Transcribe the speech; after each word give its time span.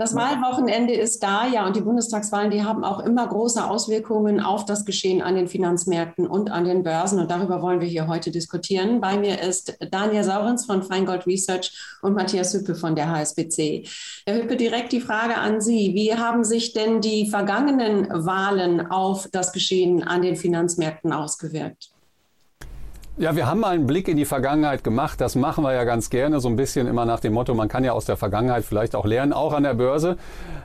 Das 0.00 0.14
Wahlwochenende 0.14 0.94
ist 0.94 1.24
da, 1.24 1.44
ja, 1.48 1.66
und 1.66 1.74
die 1.74 1.80
Bundestagswahlen, 1.80 2.52
die 2.52 2.62
haben 2.62 2.84
auch 2.84 3.00
immer 3.00 3.26
große 3.26 3.68
Auswirkungen 3.68 4.38
auf 4.38 4.64
das 4.64 4.84
Geschehen 4.84 5.20
an 5.20 5.34
den 5.34 5.48
Finanzmärkten 5.48 6.28
und 6.28 6.52
an 6.52 6.64
den 6.64 6.84
Börsen. 6.84 7.18
Und 7.18 7.32
darüber 7.32 7.62
wollen 7.62 7.80
wir 7.80 7.88
hier 7.88 8.06
heute 8.06 8.30
diskutieren. 8.30 9.00
Bei 9.00 9.18
mir 9.18 9.42
ist 9.42 9.76
Daniel 9.90 10.22
Saurens 10.22 10.66
von 10.66 10.84
Feingold 10.84 11.26
Research 11.26 11.76
und 12.00 12.14
Matthias 12.14 12.54
Hüppe 12.54 12.76
von 12.76 12.94
der 12.94 13.10
HSBC. 13.10 13.88
Herr 14.24 14.36
Hüppe, 14.36 14.54
direkt 14.54 14.92
die 14.92 15.00
Frage 15.00 15.36
an 15.36 15.60
Sie. 15.60 15.92
Wie 15.94 16.14
haben 16.14 16.44
sich 16.44 16.72
denn 16.72 17.00
die 17.00 17.28
vergangenen 17.28 18.06
Wahlen 18.24 18.92
auf 18.92 19.26
das 19.32 19.52
Geschehen 19.52 20.04
an 20.04 20.22
den 20.22 20.36
Finanzmärkten 20.36 21.12
ausgewirkt? 21.12 21.90
Ja, 23.20 23.34
wir 23.34 23.48
haben 23.48 23.58
mal 23.58 23.74
einen 23.74 23.88
Blick 23.88 24.06
in 24.06 24.16
die 24.16 24.24
Vergangenheit 24.24 24.84
gemacht. 24.84 25.20
Das 25.20 25.34
machen 25.34 25.64
wir 25.64 25.72
ja 25.72 25.82
ganz 25.82 26.08
gerne, 26.08 26.38
so 26.38 26.48
ein 26.48 26.54
bisschen 26.54 26.86
immer 26.86 27.04
nach 27.04 27.18
dem 27.18 27.32
Motto, 27.32 27.52
man 27.52 27.66
kann 27.66 27.82
ja 27.82 27.90
aus 27.90 28.04
der 28.04 28.16
Vergangenheit 28.16 28.64
vielleicht 28.64 28.94
auch 28.94 29.04
lernen, 29.04 29.32
auch 29.32 29.52
an 29.52 29.64
der 29.64 29.74
Börse. 29.74 30.16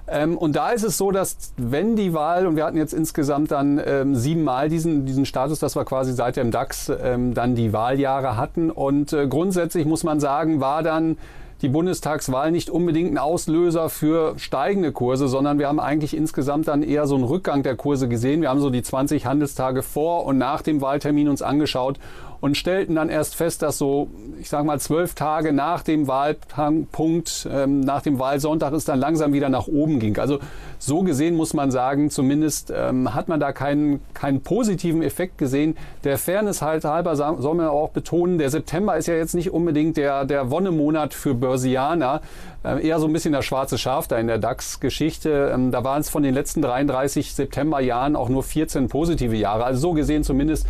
Ähm, 0.07 0.37
und 0.37 0.55
da 0.55 0.69
ist 0.69 0.83
es 0.83 0.95
so, 0.95 1.09
dass 1.09 1.53
wenn 1.57 1.95
die 1.95 2.13
Wahl, 2.13 2.45
und 2.45 2.55
wir 2.55 2.63
hatten 2.63 2.77
jetzt 2.77 2.93
insgesamt 2.93 3.49
dann 3.49 3.81
ähm, 3.83 4.15
siebenmal 4.15 4.69
diesen, 4.69 5.07
diesen 5.07 5.25
Status, 5.25 5.57
dass 5.57 5.75
wir 5.75 5.83
quasi 5.83 6.13
seit 6.13 6.35
dem 6.35 6.51
DAX 6.51 6.91
ähm, 7.01 7.33
dann 7.33 7.55
die 7.55 7.73
Wahljahre 7.73 8.37
hatten. 8.37 8.69
Und 8.69 9.13
äh, 9.13 9.25
grundsätzlich 9.25 9.87
muss 9.87 10.03
man 10.03 10.19
sagen, 10.19 10.61
war 10.61 10.83
dann 10.83 11.17
die 11.63 11.69
Bundestagswahl 11.69 12.51
nicht 12.51 12.69
unbedingt 12.69 13.13
ein 13.13 13.17
Auslöser 13.17 13.89
für 13.89 14.37
steigende 14.37 14.91
Kurse, 14.91 15.27
sondern 15.27 15.57
wir 15.57 15.69
haben 15.69 15.79
eigentlich 15.79 16.15
insgesamt 16.15 16.67
dann 16.67 16.83
eher 16.83 17.07
so 17.07 17.15
einen 17.15 17.23
Rückgang 17.23 17.63
der 17.63 17.77
Kurse 17.77 18.07
gesehen. 18.07 18.41
Wir 18.41 18.49
haben 18.49 18.59
so 18.59 18.69
die 18.69 18.83
20 18.83 19.25
Handelstage 19.25 19.81
vor 19.81 20.25
und 20.25 20.37
nach 20.37 20.61
dem 20.61 20.81
Wahltermin 20.81 21.29
uns 21.29 21.41
angeschaut 21.41 21.97
und 22.43 22.57
stellten 22.57 22.95
dann 22.95 23.07
erst 23.07 23.35
fest, 23.35 23.61
dass 23.61 23.77
so, 23.77 24.09
ich 24.37 24.49
sage 24.49 24.65
mal, 24.65 24.77
zwölf 24.77 25.13
Tage 25.13 25.53
nach 25.53 25.81
dem 25.81 26.09
Wahlpunkt, 26.09 27.47
ähm, 27.49 27.79
nach 27.79 28.01
dem 28.01 28.19
Wahlsonntag 28.19 28.73
es 28.73 28.83
dann 28.83 28.99
langsam 28.99 29.31
wieder 29.31 29.47
nach 29.47 29.67
oben 29.67 29.97
ging. 29.97 30.19
Also 30.19 30.39
so 30.77 31.03
gesehen 31.03 31.35
muss 31.35 31.53
man 31.53 31.71
sagen, 31.71 32.09
zumindest 32.09 32.69
ähm, 32.75 33.13
hat 33.13 33.29
man 33.29 33.39
da 33.39 33.53
keinen, 33.53 34.01
keinen 34.13 34.41
positiven 34.41 35.03
Effekt 35.03 35.37
gesehen. 35.37 35.77
Der 36.03 36.17
Fairness 36.17 36.61
halt 36.61 36.83
halber 36.83 37.15
soll 37.15 37.55
man 37.55 37.67
auch 37.67 37.91
betonen, 37.91 38.37
der 38.39 38.49
September 38.49 38.97
ist 38.97 39.07
ja 39.07 39.13
jetzt 39.13 39.35
nicht 39.35 39.51
unbedingt 39.51 39.95
der, 39.95 40.25
der 40.25 40.51
Wonnemonat 40.51 41.13
für 41.13 41.35
Börsianer. 41.35 42.19
Äh, 42.65 42.85
eher 42.85 42.99
so 42.99 43.07
ein 43.07 43.13
bisschen 43.13 43.31
das 43.31 43.45
schwarze 43.45 43.77
Schaf 43.77 44.09
da 44.09 44.17
in 44.17 44.27
der 44.27 44.37
DAX-Geschichte. 44.37 45.49
Ähm, 45.55 45.71
da 45.71 45.85
waren 45.85 46.01
es 46.01 46.09
von 46.09 46.23
den 46.23 46.33
letzten 46.33 46.61
33 46.61 47.35
Septemberjahren 47.35 48.17
auch 48.17 48.27
nur 48.27 48.43
14 48.43 48.89
positive 48.89 49.37
Jahre. 49.37 49.63
Also 49.63 49.79
so 49.79 49.93
gesehen 49.93 50.25
zumindest 50.25 50.67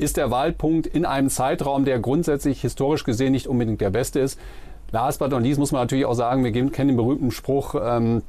ist 0.00 0.16
der 0.16 0.30
Wahlpunkt 0.30 0.86
in 0.86 1.04
einem 1.04 1.28
Zeitraum, 1.28 1.84
der 1.84 1.98
grundsätzlich 1.98 2.60
historisch 2.60 3.04
gesehen 3.04 3.32
nicht 3.32 3.46
unbedingt 3.46 3.80
der 3.80 3.90
beste 3.90 4.20
ist. 4.20 4.38
Last 4.92 5.18
but 5.18 5.30
not 5.30 5.42
least 5.42 5.58
muss 5.58 5.72
man 5.72 5.82
natürlich 5.82 6.04
auch 6.04 6.14
sagen, 6.14 6.42
wir 6.42 6.52
kennen 6.52 6.88
den 6.88 6.96
berühmten 6.96 7.30
Spruch, 7.30 7.74
ähm, 7.80 8.22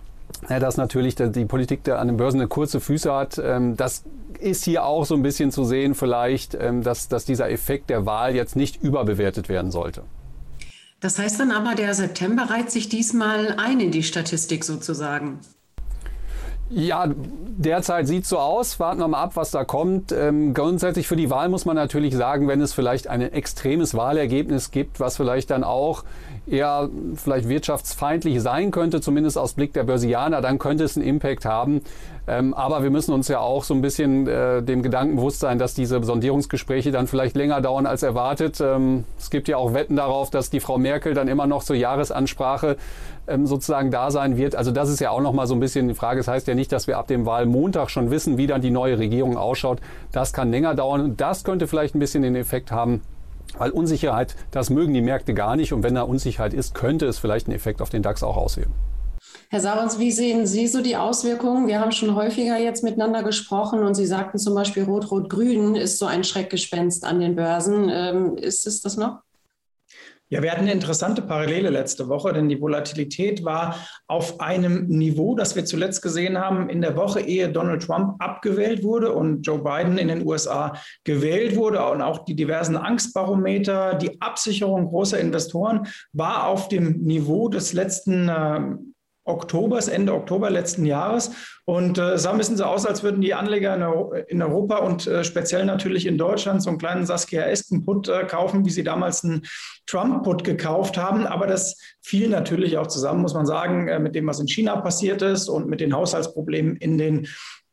dass 0.48 0.78
natürlich 0.78 1.16
die 1.16 1.46
Politik 1.46 1.88
an 1.90 2.08
den 2.08 2.18
Börsen 2.18 2.40
eine 2.40 2.48
kurze 2.48 2.80
Füße 2.80 3.14
hat. 3.14 3.42
Ähm, 3.44 3.76
das 3.76 4.04
ist 4.40 4.64
hier 4.64 4.86
auch 4.86 5.06
so 5.06 5.16
ein 5.16 5.24
bisschen 5.24 5.52
zu 5.52 5.66
sehen, 5.66 5.96
vielleicht, 5.96 6.56
ähm, 6.56 6.84
dass, 6.84 7.08
dass 7.08 7.26
dieser 7.26 7.50
Effekt 7.50 7.90
der 7.90 8.06
Wahl 8.06 8.36
jetzt 8.36 8.56
nicht 8.56 8.82
überbewertet 8.82 9.50
werden 9.50 9.72
sollte. 9.72 10.04
Das 11.00 11.18
heißt 11.18 11.40
dann 11.40 11.52
aber, 11.52 11.74
der 11.76 11.94
September 11.96 12.44
reiht 12.50 12.70
sich 12.70 12.88
diesmal 12.88 13.56
ein 13.58 13.80
in 13.80 13.92
die 13.92 14.04
Statistik 14.04 14.64
sozusagen. 14.64 15.40
Ja, 16.74 17.10
derzeit 17.16 18.08
sieht 18.08 18.26
so 18.26 18.40
aus. 18.40 18.80
Warten 18.80 19.00
wir 19.00 19.08
mal 19.10 19.22
ab, 19.22 19.32
was 19.36 19.52
da 19.52 19.66
kommt. 19.66 20.14
Ähm, 20.14 20.54
grundsätzlich 20.54 21.06
für 21.06 21.18
die 21.18 21.30
Wahl 21.30 21.50
muss 21.50 21.66
man 21.66 21.76
natürlich 21.76 22.16
sagen, 22.16 22.48
wenn 22.48 22.62
es 22.62 22.72
vielleicht 22.72 23.08
ein 23.08 23.22
extremes 23.22 23.94
Wahlergebnis 23.94 24.72
gibt, 24.72 25.00
was 25.00 25.18
vielleicht 25.18 25.50
dann 25.50 25.66
auch 25.66 26.04
eher 26.48 26.90
vielleicht 27.16 27.50
wirtschaftsfeindlich 27.50 28.42
sein 28.42 28.72
könnte, 28.72 29.02
zumindest 29.02 29.38
aus 29.38 29.54
Blick 29.54 29.74
der 29.74 29.84
Börsianer, 29.84 30.42
dann 30.42 30.60
könnte 30.60 30.86
es 30.86 30.98
einen 30.98 31.06
Impact 31.06 31.46
haben. 31.46 31.82
Ähm, 32.28 32.54
aber 32.54 32.84
wir 32.84 32.92
müssen 32.92 33.14
uns 33.14 33.28
ja 33.28 33.40
auch 33.40 33.64
so 33.64 33.74
ein 33.74 33.82
bisschen 33.82 34.28
äh, 34.28 34.62
dem 34.62 34.84
Gedanken 34.84 35.16
bewusst 35.16 35.40
sein, 35.40 35.58
dass 35.58 35.74
diese 35.74 36.04
Sondierungsgespräche 36.04 36.92
dann 36.92 37.08
vielleicht 37.08 37.36
länger 37.36 37.62
dauern 37.62 37.86
als 37.86 38.04
erwartet. 38.04 38.62
Ähm, 38.62 39.06
es 39.18 39.30
gibt 39.32 39.48
ja 39.48 39.58
auch 39.58 39.74
Wetten 39.74 39.96
darauf, 39.96 40.30
dass 40.30 40.50
die 40.50 40.60
Frau 40.60 40.78
Merkel 40.78 41.14
dann 41.14 41.28
immer 41.28 41.48
noch 41.48 41.64
zur 41.64 41.76
Jahresansprache 41.76 42.78
ähm, 43.28 43.48
sozusagen 43.48 43.90
da 43.90 44.12
sein 44.12 44.38
wird. 44.38 44.56
Also 44.56 44.72
das 44.72 44.90
ist 44.90 45.00
ja 45.00 45.10
auch 45.10 45.22
noch 45.22 45.34
mal 45.34 45.48
so 45.48 45.56
ein 45.56 45.60
bisschen 45.60 45.88
die 45.88 45.94
Frage. 45.96 46.20
Das 46.20 46.28
heißt 46.28 46.48
ja 46.48 46.54
nicht, 46.54 46.72
dass 46.72 46.88
wir 46.88 46.98
ab 46.98 47.08
dem 47.08 47.26
Wahlmontag 47.26 47.90
schon 47.90 48.12
wissen, 48.12 48.38
wie 48.38 48.48
dann 48.48 48.62
die 48.62 48.72
neue 48.72 49.00
Regierung 49.00 49.38
ausschaut. 49.38 49.80
Das 50.12 50.32
kann 50.32 50.52
länger 50.52 50.76
dauern. 50.76 51.16
Das 51.18 51.44
könnte 51.44 51.68
vielleicht 51.68 51.96
ein 51.96 52.00
bisschen 52.00 52.22
den 52.22 52.36
Effekt 52.36 52.72
haben, 52.72 53.02
weil 53.58 53.72
Unsicherheit, 53.72 54.36
das 54.52 54.70
mögen 54.70 54.94
die 54.94 55.02
Märkte 55.02 55.34
gar 55.34 55.56
nicht. 55.56 55.74
Und 55.74 55.82
wenn 55.82 55.96
da 55.96 56.04
Unsicherheit 56.04 56.54
ist, 56.54 56.76
könnte 56.76 57.08
es 57.08 57.18
vielleicht 57.18 57.48
einen 57.48 57.56
Effekt 57.56 57.82
auf 57.82 57.90
den 57.90 58.04
DAX 58.04 58.22
auch 58.22 58.38
auswählen. 58.38 58.72
Herr 59.54 59.60
Sarons, 59.60 60.00
wie 60.00 60.14
sehen 60.14 60.48
Sie 60.48 60.66
so 60.66 60.82
die 60.82 60.96
Auswirkungen? 60.96 61.68
Wir 61.68 61.82
haben 61.82 61.92
schon 61.92 62.16
häufiger 62.16 62.58
jetzt 62.58 62.86
miteinander 62.86 63.22
gesprochen 63.22 63.84
und 63.84 63.96
Sie 63.96 64.06
sagten 64.06 64.38
zum 64.38 64.56
Beispiel 64.56 64.84
Rot-Rot-Grün 64.84 65.76
ist 65.76 65.98
so 65.98 66.06
ein 66.06 66.24
Schreckgespenst 66.24 67.04
an 67.04 67.20
den 67.20 67.36
Börsen. 67.36 67.90
Ähm, 67.92 68.38
ist 68.38 68.66
es 68.66 68.80
das 68.80 68.96
noch? 68.96 69.20
Ja, 70.30 70.42
wir 70.42 70.52
hatten 70.52 70.62
eine 70.62 70.72
interessante 70.72 71.22
Parallele 71.22 71.70
letzte 71.70 72.08
Woche, 72.08 72.32
denn 72.32 72.48
die 72.48 72.62
Volatilität 72.62 73.44
war 73.44 73.76
auf 74.08 74.40
einem 74.40 74.88
Niveau, 74.88 75.36
das 75.36 75.58
wir 75.58 75.66
zuletzt 75.66 76.02
gesehen 76.02 76.38
haben 76.38 76.70
in 76.70 76.80
der 76.80 76.96
Woche, 76.96 77.20
ehe 77.20 77.52
Donald 77.52 77.84
Trump 77.84 78.16
abgewählt 78.20 78.86
wurde 78.86 79.12
und 79.12 79.42
Joe 79.42 79.62
Biden 79.62 79.98
in 79.98 80.08
den 80.08 80.26
USA 80.26 80.78
gewählt 81.04 81.58
wurde 81.58 81.86
und 81.90 82.02
auch 82.02 82.24
die 82.24 82.38
diversen 82.38 82.78
Angstbarometer, 82.78 83.96
die 83.96 84.22
Absicherung 84.22 84.86
großer 84.86 85.20
Investoren 85.20 85.88
war 86.14 86.48
auf 86.48 86.70
dem 86.70 87.02
Niveau 87.02 87.50
des 87.50 87.74
letzten 87.74 88.30
äh, 88.30 88.62
Oktobers, 89.24 89.88
Ende 89.88 90.14
Oktober 90.14 90.50
letzten 90.50 90.86
Jahres. 90.86 91.32
Und 91.66 91.98
äh, 91.98 92.18
sah 92.18 92.32
ein 92.32 92.38
bisschen 92.38 92.58
so 92.58 92.66
aus, 92.66 92.86
als 92.86 93.04
würden 93.04 93.22
die 93.22 93.34
Anleger 93.34 93.76
in, 93.76 94.26
in 94.28 94.42
Europa 94.42 94.78
und 94.78 95.06
äh, 95.08 95.24
speziell 95.24 95.64
natürlich 95.66 96.06
in 96.06 96.18
Deutschland 96.18 96.64
so 96.64 96.70
einen 96.70 96.80
kleinen 96.80 97.06
Saskia 97.06 97.44
Esken-Put 97.44 98.10
äh, 98.10 98.26
kaufen, 98.26 98.66
wie 98.66 98.72
sie 98.72 98.84
damals 98.84 99.24
einen 99.24 99.44
Trump-Put 99.86 100.44
gekauft 100.44 100.98
haben. 100.98 101.28
Aber 101.28 101.46
das 101.46 101.78
fiel 102.02 102.30
natürlich 102.30 102.78
auch 102.78 102.88
zusammen, 102.88 103.22
muss 103.22 103.36
man 103.36 103.46
sagen, 103.46 103.88
äh, 103.88 104.00
mit 104.00 104.16
dem, 104.16 104.28
was 104.28 104.40
in 104.40 104.48
China 104.48 104.78
passiert 104.78 105.22
ist 105.22 105.50
und 105.50 105.68
mit 105.68 105.82
den 105.82 105.94
Haushaltsproblemen 105.94 106.76
in 106.78 106.98
den 106.98 107.28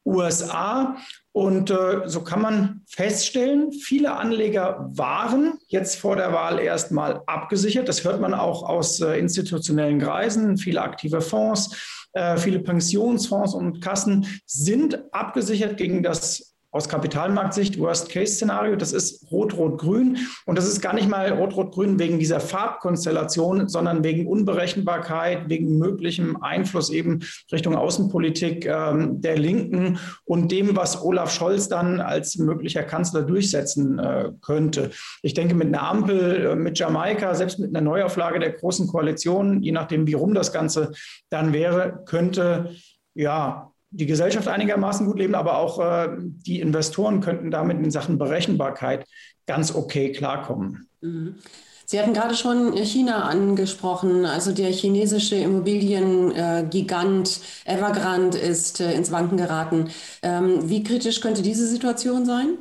USA. 0.09 0.97
Und 1.33 1.71
äh, 1.71 2.03
so 2.07 2.23
kann 2.23 2.43
man 2.43 2.83
feststellen, 2.89 3.73
viele 3.73 4.17
Anleger 4.17 4.89
waren 4.91 5.55
jetzt 5.69 6.01
vor 6.01 6.17
der 6.17 6.33
Wahl 6.33 6.59
erstmal 6.59 7.23
abgesichert. 7.27 7.89
Das 7.89 8.03
hört 8.03 8.21
man 8.21 8.35
auch 8.35 8.63
aus 8.63 9.01
äh, 9.01 9.19
institutionellen 9.19 10.01
Kreisen. 10.01 10.57
Viele 10.57 10.83
aktive 10.83 11.21
Fonds, 11.21 11.77
äh, 12.13 12.37
viele 12.39 12.59
Pensionsfonds 12.59 13.55
und 13.55 13.81
Kassen 13.81 14.27
sind 14.47 15.01
abgesichert 15.13 15.77
gegen 15.77 16.03
das 16.03 16.58
aus 16.71 16.89
Kapitalmarktsicht 16.89 17.79
Worst-Case-Szenario. 17.79 18.77
Das 18.77 18.93
ist 18.93 19.31
Rot-Rot-Grün. 19.31 20.19
Und 20.45 20.59
das 20.59 20.69
ist 20.69 20.83
gar 20.83 20.93
nicht 20.93 21.09
mal 21.09 21.33
Rot-Rot-Grün 21.33 21.99
wegen 21.99 22.19
dieser 22.19 22.41
Farbkonstellation, 22.41 23.69
sondern 23.69 24.05
wegen 24.05 24.27
Unberechenbarkeit, 24.27 25.49
wegen 25.49 25.79
möglichem 25.79 26.43
Einfluss 26.43 26.91
eben 26.91 27.21
Richtung 27.51 27.75
Außenpolitik 27.75 28.67
ähm, 28.67 29.21
der 29.21 29.39
Linken 29.39 29.99
und 30.25 30.53
dem, 30.53 30.77
was 30.77 31.03
Olaf 31.03 31.33
Scholz 31.33 31.69
dann 31.69 32.01
als 32.01 32.37
möglicher 32.37 32.83
Kanzler 32.83 33.23
durchsetzen 33.23 33.99
äh, 33.99 34.33
könnte. 34.43 34.91
Ich 35.23 35.33
denke, 35.33 35.55
mit 35.55 35.69
einer 35.69 35.83
Ampel, 35.83 36.47
äh, 36.47 36.55
mit 36.55 36.79
Jamaika, 36.79 37.35
selbst 37.35 37.59
mit 37.59 37.71
einer 37.71 37.81
Neuauflage 37.81 38.41
der 38.41 38.53
Großen 38.53 38.87
Koalition, 38.89 39.63
je 39.63 39.73
nachdem, 39.73 40.07
wie 40.07 40.15
rum 40.15 40.35
das 40.35 40.53
Ganze 40.53 40.93
dann 41.31 41.55
wäre, 41.55 42.03
könnte 42.05 42.75
ja 43.15 43.68
die 43.91 44.07
Gesellschaft 44.07 44.49
einigermaßen 44.49 45.07
gut 45.07 45.19
leben, 45.19 45.35
aber 45.35 45.59
auch 45.59 45.81
äh, 45.81 46.09
die 46.19 46.61
Investoren 46.61 47.21
könnten 47.21 47.51
damit 47.51 47.79
in 47.79 47.91
Sachen 47.91 48.19
Berechenbarkeit 48.19 49.07
ganz 49.47 49.75
okay 49.75 50.13
klarkommen. 50.13 50.89
Mhm. 51.01 51.37
Sie 51.91 51.99
hatten 51.99 52.13
gerade 52.13 52.35
schon 52.35 52.77
China 52.77 53.23
angesprochen. 53.23 54.27
Also 54.27 54.53
der 54.53 54.71
chinesische 54.71 55.37
Immobiliengigant 55.37 57.41
Evergrande 57.65 58.37
ist 58.37 58.81
äh, 58.81 58.93
ins 58.93 59.11
Wanken 59.11 59.39
geraten. 59.39 59.89
Ähm, 60.23 60.69
wie 60.69 60.83
kritisch 60.83 61.23
könnte 61.23 61.41
diese 61.41 61.67
Situation 61.67 62.27
sein? 62.27 62.59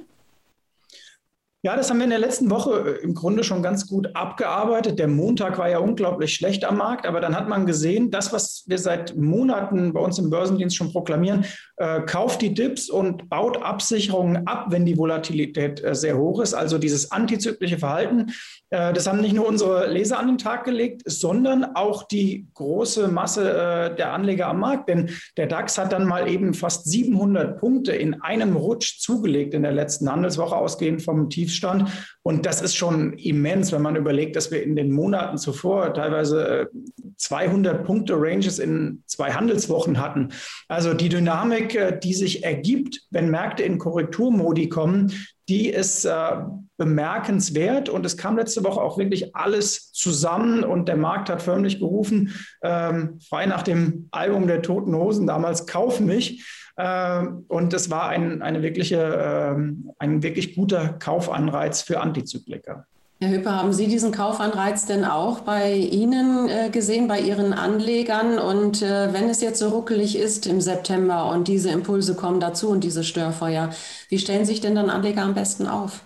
Ja, 1.68 1.76
das 1.76 1.90
haben 1.90 1.98
wir 1.98 2.06
in 2.06 2.12
der 2.12 2.20
letzten 2.20 2.50
Woche 2.50 2.98
äh, 2.98 3.04
im 3.04 3.14
Grunde 3.14 3.44
schon 3.44 3.62
ganz 3.62 3.88
gut 3.88 4.16
abgearbeitet. 4.16 5.00
Der 5.00 5.10
Montag 5.10 5.58
war 5.58 5.70
ja 5.70 5.80
unglaublich 5.80 6.34
schlecht 6.34 6.64
am 6.64 6.78
Markt, 6.78 7.06
aber 7.06 7.20
dann 7.20 7.36
hat 7.36 7.50
man 7.50 7.66
gesehen, 7.66 8.10
das, 8.10 8.32
was 8.32 8.64
wir 8.68 8.78
seit 8.78 9.18
Monaten 9.18 9.92
bei 9.92 10.00
uns 10.00 10.18
im 10.18 10.30
Börsendienst 10.30 10.78
schon 10.78 10.94
proklamieren, 10.94 11.44
äh, 11.76 12.00
kauft 12.04 12.42
die 12.42 12.54
Dips 12.54 12.90
und 12.90 13.28
baut 13.30 13.62
Absicherungen 13.62 14.48
ab, 14.48 14.68
wenn 14.70 14.86
die 14.86 14.98
Volatilität 14.98 15.84
äh, 15.84 15.94
sehr 15.94 16.18
hoch 16.18 16.40
ist. 16.40 16.54
Also 16.54 16.78
dieses 16.78 17.12
antizyklische 17.12 17.80
Verhalten, 17.80 18.32
äh, 18.70 18.94
das 18.94 19.08
haben 19.08 19.20
nicht 19.20 19.36
nur 19.36 19.46
unsere 19.46 19.92
Leser 19.92 20.20
an 20.20 20.28
den 20.28 20.38
Tag 20.38 20.64
gelegt, 20.64 21.02
sondern 21.06 21.76
auch 21.76 22.04
die 22.04 22.48
große 22.54 23.10
Masse 23.10 23.52
äh, 23.52 23.96
der 23.96 24.14
Anleger 24.14 24.48
am 24.48 24.60
Markt. 24.60 24.88
Denn 24.88 25.10
der 25.36 25.48
DAX 25.48 25.78
hat 25.78 25.92
dann 25.92 26.06
mal 26.06 26.30
eben 26.30 26.54
fast 26.54 26.90
700 26.90 27.60
Punkte 27.60 27.92
in 27.92 28.22
einem 28.22 28.56
Rutsch 28.56 29.00
zugelegt 29.00 29.54
in 29.54 29.64
der 29.64 29.74
letzten 29.74 30.10
Handelswoche, 30.10 30.56
ausgehend 30.56 31.02
vom 31.02 31.30
Tief 31.30 31.57
Tiefstand. 31.58 31.90
Und 32.24 32.46
das 32.46 32.62
ist 32.62 32.76
schon 32.76 33.14
immens, 33.14 33.72
wenn 33.72 33.82
man 33.82 33.96
überlegt, 33.96 34.36
dass 34.36 34.52
wir 34.52 34.64
in 34.64 34.76
den 34.76 34.92
Monaten 34.92 35.38
zuvor 35.38 35.94
teilweise 35.94 36.70
200 37.18 37.82
äh, 37.82 37.84
Punkte 37.84 38.14
Ranges 38.16 38.60
in 38.60 39.04
zwei 39.06 39.32
Handelswochen 39.32 40.00
hatten. 40.00 40.30
Also 40.68 40.94
die 40.94 41.10
Dynamik, 41.10 41.76
äh, 41.76 41.98
die 41.98 42.14
sich 42.14 42.44
ergibt, 42.44 43.02
wenn 43.12 43.32
Märkte 43.32 43.64
in 43.64 43.78
Korrekturmodi 43.78 44.70
kommen, 44.70 45.14
die 45.50 45.70
ist 45.70 46.06
äh, 46.06 46.32
bemerkenswert 46.78 47.90
und 47.90 48.06
es 48.06 48.18
kam 48.18 48.38
letzte 48.38 48.64
Woche 48.64 48.82
auch 48.82 48.98
wirklich 48.98 49.36
alles 49.36 49.92
zusammen 49.94 50.64
und 50.64 50.88
der 50.88 50.98
Markt 50.98 51.30
hat 51.30 51.42
förmlich 51.42 51.80
gerufen, 51.80 52.34
ähm, 52.62 53.20
frei 53.28 53.46
nach 53.46 53.64
dem 53.64 54.10
Album 54.12 54.48
der 54.48 54.62
Toten 54.62 54.96
Hosen 54.96 55.26
damals, 55.26 55.66
kauf 55.66 56.00
mich. 56.00 56.46
Äh, 56.76 57.26
und 57.48 57.74
es 57.74 57.90
war 57.90 58.10
ein, 58.10 58.42
eine 58.42 58.62
wirkliche, 58.62 58.98
äh, 58.98 59.56
ein 60.00 60.24
wirklich 60.24 60.56
guter 60.56 60.90
Kaufanreiz 60.90 61.82
für 61.82 62.02
Antizykliker. 62.02 62.86
Herr 63.20 63.32
Hüpper, 63.32 63.56
haben 63.56 63.74
Sie 63.74 63.88
diesen 63.88 64.12
Kaufanreiz 64.12 64.86
denn 64.86 65.04
auch 65.04 65.40
bei 65.40 65.74
Ihnen 65.74 66.48
äh, 66.50 66.70
gesehen, 66.70 67.08
bei 67.08 67.20
Ihren 67.20 67.52
Anlegern? 67.52 68.38
Und 68.38 68.84
äh, 68.84 69.12
wenn 69.12 69.28
es 69.28 69.42
jetzt 69.42 69.58
so 69.58 69.70
ruckelig 69.70 70.16
ist 70.16 70.46
im 70.46 70.62
September 70.62 71.28
und 71.32 71.48
diese 71.48 71.70
Impulse 71.72 72.14
kommen 72.14 72.40
dazu 72.40 72.70
und 72.70 72.84
diese 72.84 73.04
Störfeuer, 73.04 73.72
wie 74.10 74.20
stellen 74.20 74.46
sich 74.46 74.62
denn 74.62 74.76
dann 74.76 74.92
Anleger 74.92 75.24
am 75.24 75.34
besten 75.34 75.68
auf? 75.68 76.04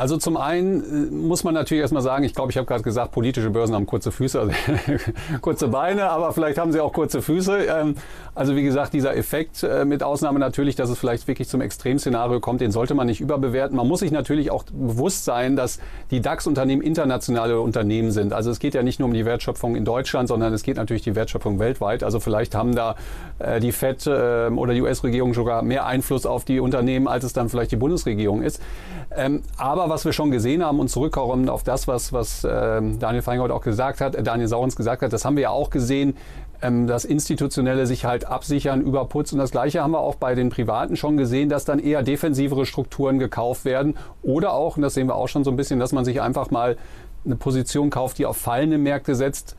Also 0.00 0.16
zum 0.16 0.38
einen 0.38 1.10
äh, 1.10 1.14
muss 1.14 1.44
man 1.44 1.52
natürlich 1.52 1.82
erstmal 1.82 2.02
sagen, 2.02 2.24
ich 2.24 2.34
glaube, 2.34 2.50
ich 2.50 2.56
habe 2.56 2.66
gerade 2.66 2.82
gesagt, 2.82 3.12
politische 3.12 3.50
Börsen 3.50 3.74
haben 3.74 3.84
kurze 3.84 4.10
Füße, 4.10 4.40
also 4.40 4.52
kurze 5.42 5.68
Beine, 5.68 6.08
aber 6.08 6.32
vielleicht 6.32 6.56
haben 6.56 6.72
sie 6.72 6.80
auch 6.80 6.94
kurze 6.94 7.20
Füße. 7.20 7.66
Ähm, 7.66 7.96
also 8.34 8.56
wie 8.56 8.62
gesagt, 8.62 8.94
dieser 8.94 9.14
Effekt 9.14 9.62
äh, 9.62 9.84
mit 9.84 10.02
Ausnahme 10.02 10.38
natürlich, 10.38 10.74
dass 10.74 10.88
es 10.88 10.98
vielleicht 10.98 11.28
wirklich 11.28 11.50
zum 11.50 11.60
Extremszenario 11.60 12.40
kommt, 12.40 12.62
den 12.62 12.70
sollte 12.70 12.94
man 12.94 13.08
nicht 13.08 13.20
überbewerten. 13.20 13.76
Man 13.76 13.86
muss 13.86 14.00
sich 14.00 14.10
natürlich 14.10 14.50
auch 14.50 14.64
bewusst 14.72 15.26
sein, 15.26 15.54
dass 15.54 15.80
die 16.10 16.22
DAX-Unternehmen 16.22 16.80
internationale 16.80 17.60
Unternehmen 17.60 18.10
sind. 18.10 18.32
Also 18.32 18.50
es 18.50 18.58
geht 18.58 18.72
ja 18.72 18.82
nicht 18.82 19.00
nur 19.00 19.08
um 19.08 19.12
die 19.12 19.26
Wertschöpfung 19.26 19.76
in 19.76 19.84
Deutschland, 19.84 20.28
sondern 20.28 20.54
es 20.54 20.62
geht 20.62 20.78
natürlich 20.78 21.02
die 21.02 21.14
Wertschöpfung 21.14 21.58
weltweit. 21.58 22.04
Also 22.04 22.20
vielleicht 22.20 22.54
haben 22.54 22.74
da 22.74 22.96
äh, 23.38 23.60
die 23.60 23.70
FED 23.70 24.06
oder 24.06 24.72
die 24.72 24.80
US-Regierung 24.80 25.34
sogar 25.34 25.60
mehr 25.60 25.84
Einfluss 25.84 26.24
auf 26.24 26.46
die 26.46 26.58
Unternehmen, 26.58 27.06
als 27.06 27.24
es 27.24 27.34
dann 27.34 27.50
vielleicht 27.50 27.72
die 27.72 27.76
Bundesregierung 27.76 28.40
ist. 28.40 28.62
Ähm, 29.14 29.42
aber 29.58 29.89
was 29.90 30.06
wir 30.06 30.12
schon 30.12 30.30
gesehen 30.30 30.64
haben 30.64 30.80
und 30.80 30.88
zurückkommen 30.88 31.50
auf 31.50 31.62
das, 31.62 31.86
was, 31.86 32.12
was 32.14 32.44
äh, 32.44 32.80
Daniel 32.98 33.20
Feingold 33.20 33.52
auch 33.52 33.60
gesagt 33.60 34.00
hat, 34.00 34.14
äh, 34.14 34.22
Daniel 34.22 34.48
Saurens 34.48 34.76
gesagt 34.76 35.02
hat, 35.02 35.12
das 35.12 35.26
haben 35.26 35.36
wir 35.36 35.42
ja 35.42 35.50
auch 35.50 35.68
gesehen, 35.68 36.16
ähm, 36.62 36.86
dass 36.86 37.04
Institutionelle 37.04 37.86
sich 37.86 38.06
halt 38.06 38.24
absichern 38.26 38.80
über 38.80 39.04
Putz. 39.04 39.32
Und 39.32 39.38
das 39.38 39.50
Gleiche 39.50 39.82
haben 39.82 39.90
wir 39.90 40.00
auch 40.00 40.14
bei 40.14 40.34
den 40.34 40.48
Privaten 40.48 40.96
schon 40.96 41.16
gesehen, 41.18 41.50
dass 41.50 41.66
dann 41.66 41.78
eher 41.78 42.02
defensivere 42.02 42.64
Strukturen 42.64 43.18
gekauft 43.18 43.66
werden. 43.66 43.96
Oder 44.22 44.54
auch, 44.54 44.76
und 44.76 44.82
das 44.82 44.94
sehen 44.94 45.08
wir 45.08 45.16
auch 45.16 45.28
schon 45.28 45.44
so 45.44 45.50
ein 45.50 45.56
bisschen, 45.56 45.78
dass 45.78 45.92
man 45.92 46.04
sich 46.04 46.22
einfach 46.22 46.50
mal 46.50 46.76
eine 47.24 47.36
Position 47.36 47.90
kauft, 47.90 48.18
die 48.18 48.26
auf 48.26 48.36
fallende 48.36 48.78
Märkte 48.78 49.14
setzt, 49.14 49.56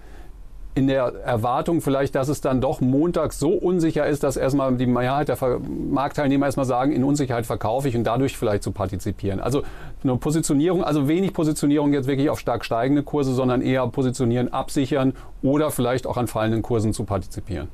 in 0.74 0.88
der 0.88 1.14
Erwartung 1.26 1.82
vielleicht, 1.82 2.16
dass 2.16 2.30
es 2.30 2.40
dann 2.40 2.62
doch 2.62 2.80
montags 2.80 3.40
so 3.40 3.50
unsicher 3.50 4.06
ist, 4.08 4.24
dass 4.24 4.38
erstmal 4.38 4.76
die 4.78 4.86
Mehrheit 4.86 5.28
der 5.28 5.38
Marktteilnehmer 5.90 6.46
erstmal 6.46 6.66
sagen, 6.66 6.94
in 6.94 7.04
Unsicherheit 7.04 7.46
verkaufe 7.46 7.90
ich 7.90 7.96
und 7.98 8.06
dadurch 8.06 8.38
vielleicht 8.38 8.64
zu 8.64 8.72
partizipieren. 8.72 9.40
Also 9.40 9.64
eine 10.04 10.16
Positionierung, 10.18 10.84
also 10.84 11.08
wenig 11.08 11.34
Positionierung 11.34 11.94
jetzt 11.94 12.08
wirklich 12.08 12.30
auf 12.30 12.40
stark 12.40 12.64
steigende 12.64 13.04
Kurse, 13.04 13.34
sondern 13.34 13.62
eher 13.62 13.86
positionieren, 13.88 14.54
absichern 14.54 15.14
oder 15.42 15.72
vielleicht 15.72 16.08
auch 16.08 16.18
an 16.18 16.28
fallenden 16.28 16.62
Kursen 16.62 16.94
zu 16.94 17.04
partizipieren. 17.04 17.68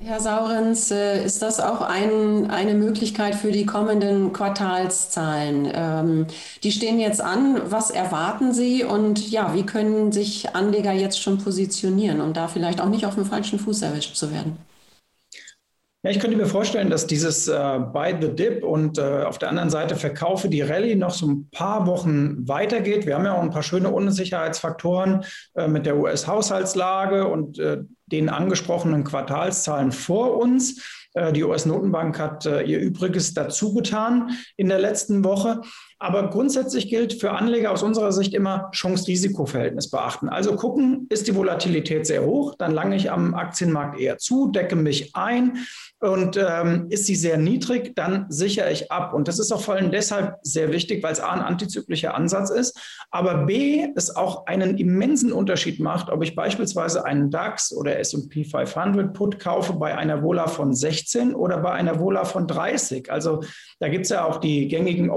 Herr 0.00 0.20
Saurens, 0.20 0.92
äh, 0.92 1.24
ist 1.24 1.42
das 1.42 1.58
auch 1.58 1.80
ein, 1.80 2.50
eine 2.50 2.74
Möglichkeit 2.74 3.34
für 3.34 3.50
die 3.50 3.66
kommenden 3.66 4.32
Quartalszahlen? 4.32 5.68
Ähm, 5.74 6.26
die 6.62 6.70
stehen 6.70 7.00
jetzt 7.00 7.20
an. 7.20 7.60
Was 7.64 7.90
erwarten 7.90 8.52
Sie 8.52 8.84
und 8.84 9.28
ja, 9.30 9.54
wie 9.54 9.66
können 9.66 10.12
sich 10.12 10.54
Anleger 10.54 10.92
jetzt 10.92 11.20
schon 11.20 11.38
positionieren, 11.38 12.20
um 12.20 12.32
da 12.32 12.46
vielleicht 12.46 12.80
auch 12.80 12.88
nicht 12.88 13.06
auf 13.06 13.16
dem 13.16 13.24
falschen 13.24 13.58
Fuß 13.58 13.82
erwischt 13.82 14.14
zu 14.14 14.32
werden? 14.32 14.56
Ja, 16.04 16.12
ich 16.12 16.20
könnte 16.20 16.36
mir 16.36 16.46
vorstellen, 16.46 16.90
dass 16.90 17.08
dieses 17.08 17.48
äh, 17.48 17.80
Buy 17.92 18.14
the 18.20 18.28
Dip 18.28 18.62
und 18.62 18.98
äh, 18.98 19.24
auf 19.24 19.38
der 19.38 19.48
anderen 19.48 19.68
Seite 19.68 19.96
Verkaufe 19.96 20.48
die 20.48 20.62
Rallye 20.62 20.94
noch 20.94 21.10
so 21.10 21.26
ein 21.26 21.50
paar 21.50 21.88
Wochen 21.88 22.46
weitergeht. 22.46 23.04
Wir 23.04 23.16
haben 23.16 23.24
ja 23.24 23.36
auch 23.36 23.42
ein 23.42 23.50
paar 23.50 23.64
schöne 23.64 23.90
Unsicherheitsfaktoren 23.90 25.24
äh, 25.56 25.66
mit 25.66 25.86
der 25.86 25.96
US-Haushaltslage 25.96 27.26
und 27.26 27.58
äh, 27.58 27.78
den 28.10 28.28
angesprochenen 28.28 29.04
Quartalszahlen 29.04 29.92
vor 29.92 30.36
uns. 30.36 31.08
Äh, 31.14 31.32
die 31.32 31.44
US-Notenbank 31.44 32.18
hat 32.18 32.46
äh, 32.46 32.62
ihr 32.62 32.80
Übriges 32.80 33.34
dazu 33.34 33.74
getan 33.74 34.30
in 34.56 34.68
der 34.68 34.78
letzten 34.78 35.24
Woche. 35.24 35.62
Aber 36.00 36.30
grundsätzlich 36.30 36.88
gilt 36.88 37.14
für 37.14 37.32
Anleger 37.32 37.72
aus 37.72 37.82
unserer 37.82 38.12
Sicht 38.12 38.32
immer 38.32 38.70
Chance-Risiko-Verhältnis 38.72 39.90
beachten. 39.90 40.28
Also 40.28 40.54
gucken, 40.54 41.06
ist 41.08 41.26
die 41.26 41.34
Volatilität 41.34 42.06
sehr 42.06 42.24
hoch, 42.24 42.54
dann 42.56 42.72
lange 42.72 42.94
ich 42.94 43.10
am 43.10 43.34
Aktienmarkt 43.34 43.98
eher 43.98 44.18
zu, 44.18 44.48
decke 44.48 44.76
mich 44.76 45.16
ein. 45.16 45.58
Und 46.00 46.36
ähm, 46.36 46.86
ist 46.90 47.06
sie 47.06 47.16
sehr 47.16 47.38
niedrig, 47.38 47.96
dann 47.96 48.26
sichere 48.28 48.70
ich 48.70 48.92
ab. 48.92 49.12
Und 49.12 49.26
das 49.26 49.40
ist 49.40 49.50
auch 49.50 49.60
vor 49.60 49.74
allem 49.74 49.90
deshalb 49.90 50.36
sehr 50.42 50.72
wichtig, 50.72 51.02
weil 51.02 51.12
es 51.12 51.18
A 51.18 51.32
ein 51.32 51.40
antizyklischer 51.40 52.14
Ansatz 52.14 52.50
ist, 52.50 52.78
aber 53.10 53.46
B 53.46 53.88
es 53.96 54.14
auch 54.14 54.46
einen 54.46 54.78
immensen 54.78 55.32
Unterschied 55.32 55.80
macht, 55.80 56.10
ob 56.10 56.22
ich 56.22 56.36
beispielsweise 56.36 57.04
einen 57.04 57.32
DAX 57.32 57.72
oder 57.72 57.98
S&P 57.98 58.44
500 58.44 59.12
Put 59.12 59.40
kaufe 59.40 59.72
bei 59.72 59.96
einer 59.96 60.22
Vola 60.22 60.46
von 60.46 60.72
16 60.72 61.34
oder 61.34 61.58
bei 61.58 61.72
einer 61.72 61.98
Vola 61.98 62.24
von 62.24 62.46
30. 62.46 63.10
Also 63.10 63.42
da 63.80 63.88
gibt 63.88 64.04
es 64.04 64.10
ja 64.10 64.24
auch 64.24 64.38
die 64.38 64.68
gängigen 64.68 65.10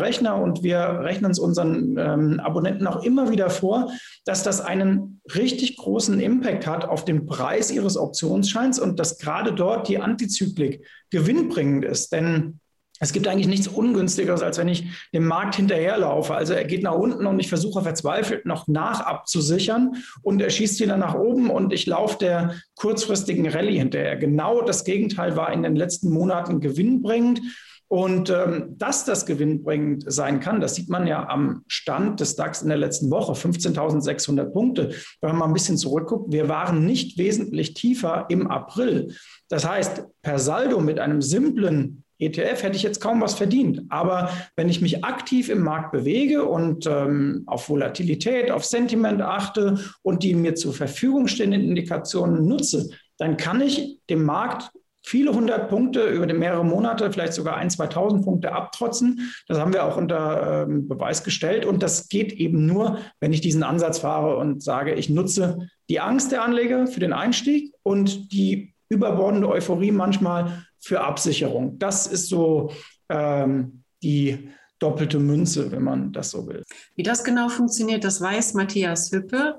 Optionsscheinrechner 0.00 0.36
und 0.36 0.62
wir 0.62 0.78
rechnen 0.78 1.30
es 1.30 1.38
unseren 1.38 1.96
ähm, 1.98 2.40
Abonnenten 2.40 2.86
auch 2.86 3.02
immer 3.04 3.30
wieder 3.30 3.50
vor, 3.50 3.90
dass 4.24 4.42
das 4.42 4.60
einen 4.60 5.20
richtig 5.34 5.76
großen 5.76 6.20
Impact 6.20 6.66
hat 6.66 6.84
auf 6.84 7.04
den 7.04 7.26
Preis 7.26 7.70
ihres 7.70 7.96
Optionsscheins 7.96 8.78
und 8.78 8.98
dass 8.98 9.18
gerade 9.18 9.52
dort 9.52 9.88
die 9.88 9.98
Antizyklik 9.98 10.86
gewinnbringend 11.10 11.84
ist. 11.84 12.12
Denn 12.12 12.60
es 13.02 13.12
gibt 13.12 13.26
eigentlich 13.28 13.46
nichts 13.46 13.66
Ungünstigeres, 13.66 14.42
als 14.42 14.58
wenn 14.58 14.68
ich 14.68 14.84
dem 15.14 15.24
Markt 15.24 15.56
hinterherlaufe. 15.56 16.34
Also 16.34 16.52
er 16.52 16.64
geht 16.64 16.82
nach 16.82 16.94
unten 16.94 17.26
und 17.26 17.40
ich 17.40 17.48
versuche 17.48 17.82
verzweifelt 17.82 18.44
noch 18.44 18.68
nach 18.68 19.00
abzusichern 19.00 19.96
und 20.22 20.42
er 20.42 20.50
schießt 20.50 20.80
wieder 20.80 20.98
nach 20.98 21.14
oben 21.14 21.48
und 21.48 21.72
ich 21.72 21.86
laufe 21.86 22.18
der 22.18 22.56
kurzfristigen 22.74 23.48
Rallye 23.48 23.78
hinterher. 23.78 24.16
Genau 24.16 24.60
das 24.60 24.84
Gegenteil 24.84 25.34
war 25.36 25.50
in 25.52 25.62
den 25.62 25.76
letzten 25.76 26.10
Monaten 26.10 26.60
gewinnbringend. 26.60 27.40
Und 27.90 28.30
ähm, 28.30 28.78
dass 28.78 29.04
das 29.04 29.26
gewinnbringend 29.26 30.04
sein 30.06 30.38
kann, 30.38 30.60
das 30.60 30.76
sieht 30.76 30.88
man 30.88 31.08
ja 31.08 31.28
am 31.28 31.64
Stand 31.66 32.20
des 32.20 32.36
DAX 32.36 32.62
in 32.62 32.68
der 32.68 32.78
letzten 32.78 33.10
Woche, 33.10 33.32
15.600 33.32 34.44
Punkte. 34.44 34.90
Wenn 35.20 35.30
man 35.30 35.38
mal 35.40 35.46
ein 35.46 35.52
bisschen 35.52 35.76
zurückguckt, 35.76 36.32
wir 36.32 36.48
waren 36.48 36.86
nicht 36.86 37.18
wesentlich 37.18 37.74
tiefer 37.74 38.26
im 38.28 38.46
April. 38.46 39.16
Das 39.48 39.68
heißt, 39.68 40.04
per 40.22 40.38
Saldo 40.38 40.78
mit 40.78 41.00
einem 41.00 41.20
simplen 41.20 42.04
ETF 42.20 42.62
hätte 42.62 42.76
ich 42.76 42.84
jetzt 42.84 43.00
kaum 43.00 43.20
was 43.20 43.34
verdient. 43.34 43.82
Aber 43.88 44.30
wenn 44.54 44.68
ich 44.68 44.80
mich 44.80 45.04
aktiv 45.04 45.48
im 45.48 45.62
Markt 45.62 45.90
bewege 45.90 46.44
und 46.44 46.86
ähm, 46.86 47.42
auf 47.46 47.68
Volatilität, 47.68 48.52
auf 48.52 48.64
Sentiment 48.64 49.20
achte 49.20 49.80
und 50.02 50.22
die 50.22 50.36
mir 50.36 50.54
zur 50.54 50.74
Verfügung 50.74 51.26
stehenden 51.26 51.62
Indikationen 51.62 52.46
nutze, 52.46 52.90
dann 53.18 53.36
kann 53.36 53.60
ich 53.60 53.98
dem 54.08 54.22
Markt 54.22 54.70
viele 55.02 55.32
hundert 55.32 55.68
Punkte 55.68 56.06
über 56.06 56.26
mehrere 56.32 56.64
Monate, 56.64 57.10
vielleicht 57.10 57.32
sogar 57.32 57.56
ein, 57.56 57.70
2000 57.70 58.24
Punkte 58.24 58.52
abtrotzen. 58.52 59.32
Das 59.48 59.58
haben 59.58 59.72
wir 59.72 59.84
auch 59.84 59.96
unter 59.96 60.64
ähm, 60.68 60.88
Beweis 60.88 61.24
gestellt. 61.24 61.64
Und 61.64 61.82
das 61.82 62.08
geht 62.08 62.32
eben 62.32 62.66
nur, 62.66 62.98
wenn 63.20 63.32
ich 63.32 63.40
diesen 63.40 63.62
Ansatz 63.62 63.98
fahre 63.98 64.36
und 64.36 64.62
sage, 64.62 64.94
ich 64.94 65.08
nutze 65.08 65.68
die 65.88 66.00
Angst 66.00 66.32
der 66.32 66.44
Anleger 66.44 66.86
für 66.86 67.00
den 67.00 67.12
Einstieg 67.12 67.72
und 67.82 68.32
die 68.32 68.74
überbordende 68.88 69.48
Euphorie 69.48 69.92
manchmal 69.92 70.64
für 70.78 71.00
Absicherung. 71.00 71.78
Das 71.78 72.06
ist 72.06 72.28
so 72.28 72.72
ähm, 73.08 73.84
die 74.02 74.50
doppelte 74.78 75.18
Münze, 75.18 75.70
wenn 75.72 75.82
man 75.82 76.12
das 76.12 76.30
so 76.30 76.46
will. 76.46 76.64
Wie 76.96 77.02
das 77.02 77.22
genau 77.22 77.48
funktioniert, 77.48 78.04
das 78.04 78.20
weiß 78.20 78.54
Matthias 78.54 79.12
Hüppe. 79.12 79.58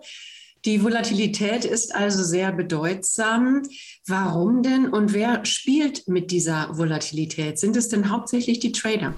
Die 0.66 0.84
Volatilität 0.84 1.66
ist 1.66 1.96
also 1.96 2.24
sehr 2.24 2.52
bedeutsam. 2.52 3.64
Warum 4.06 4.62
denn 4.62 4.90
und 4.90 5.12
wer 5.12 5.44
spielt 5.44 6.08
mit 6.08 6.30
dieser 6.30 6.78
Volatilität? 6.78 7.58
Sind 7.58 7.76
es 7.76 7.90
denn 7.90 8.12
hauptsächlich 8.12 8.60
die 8.60 8.72
Trader? 8.72 9.16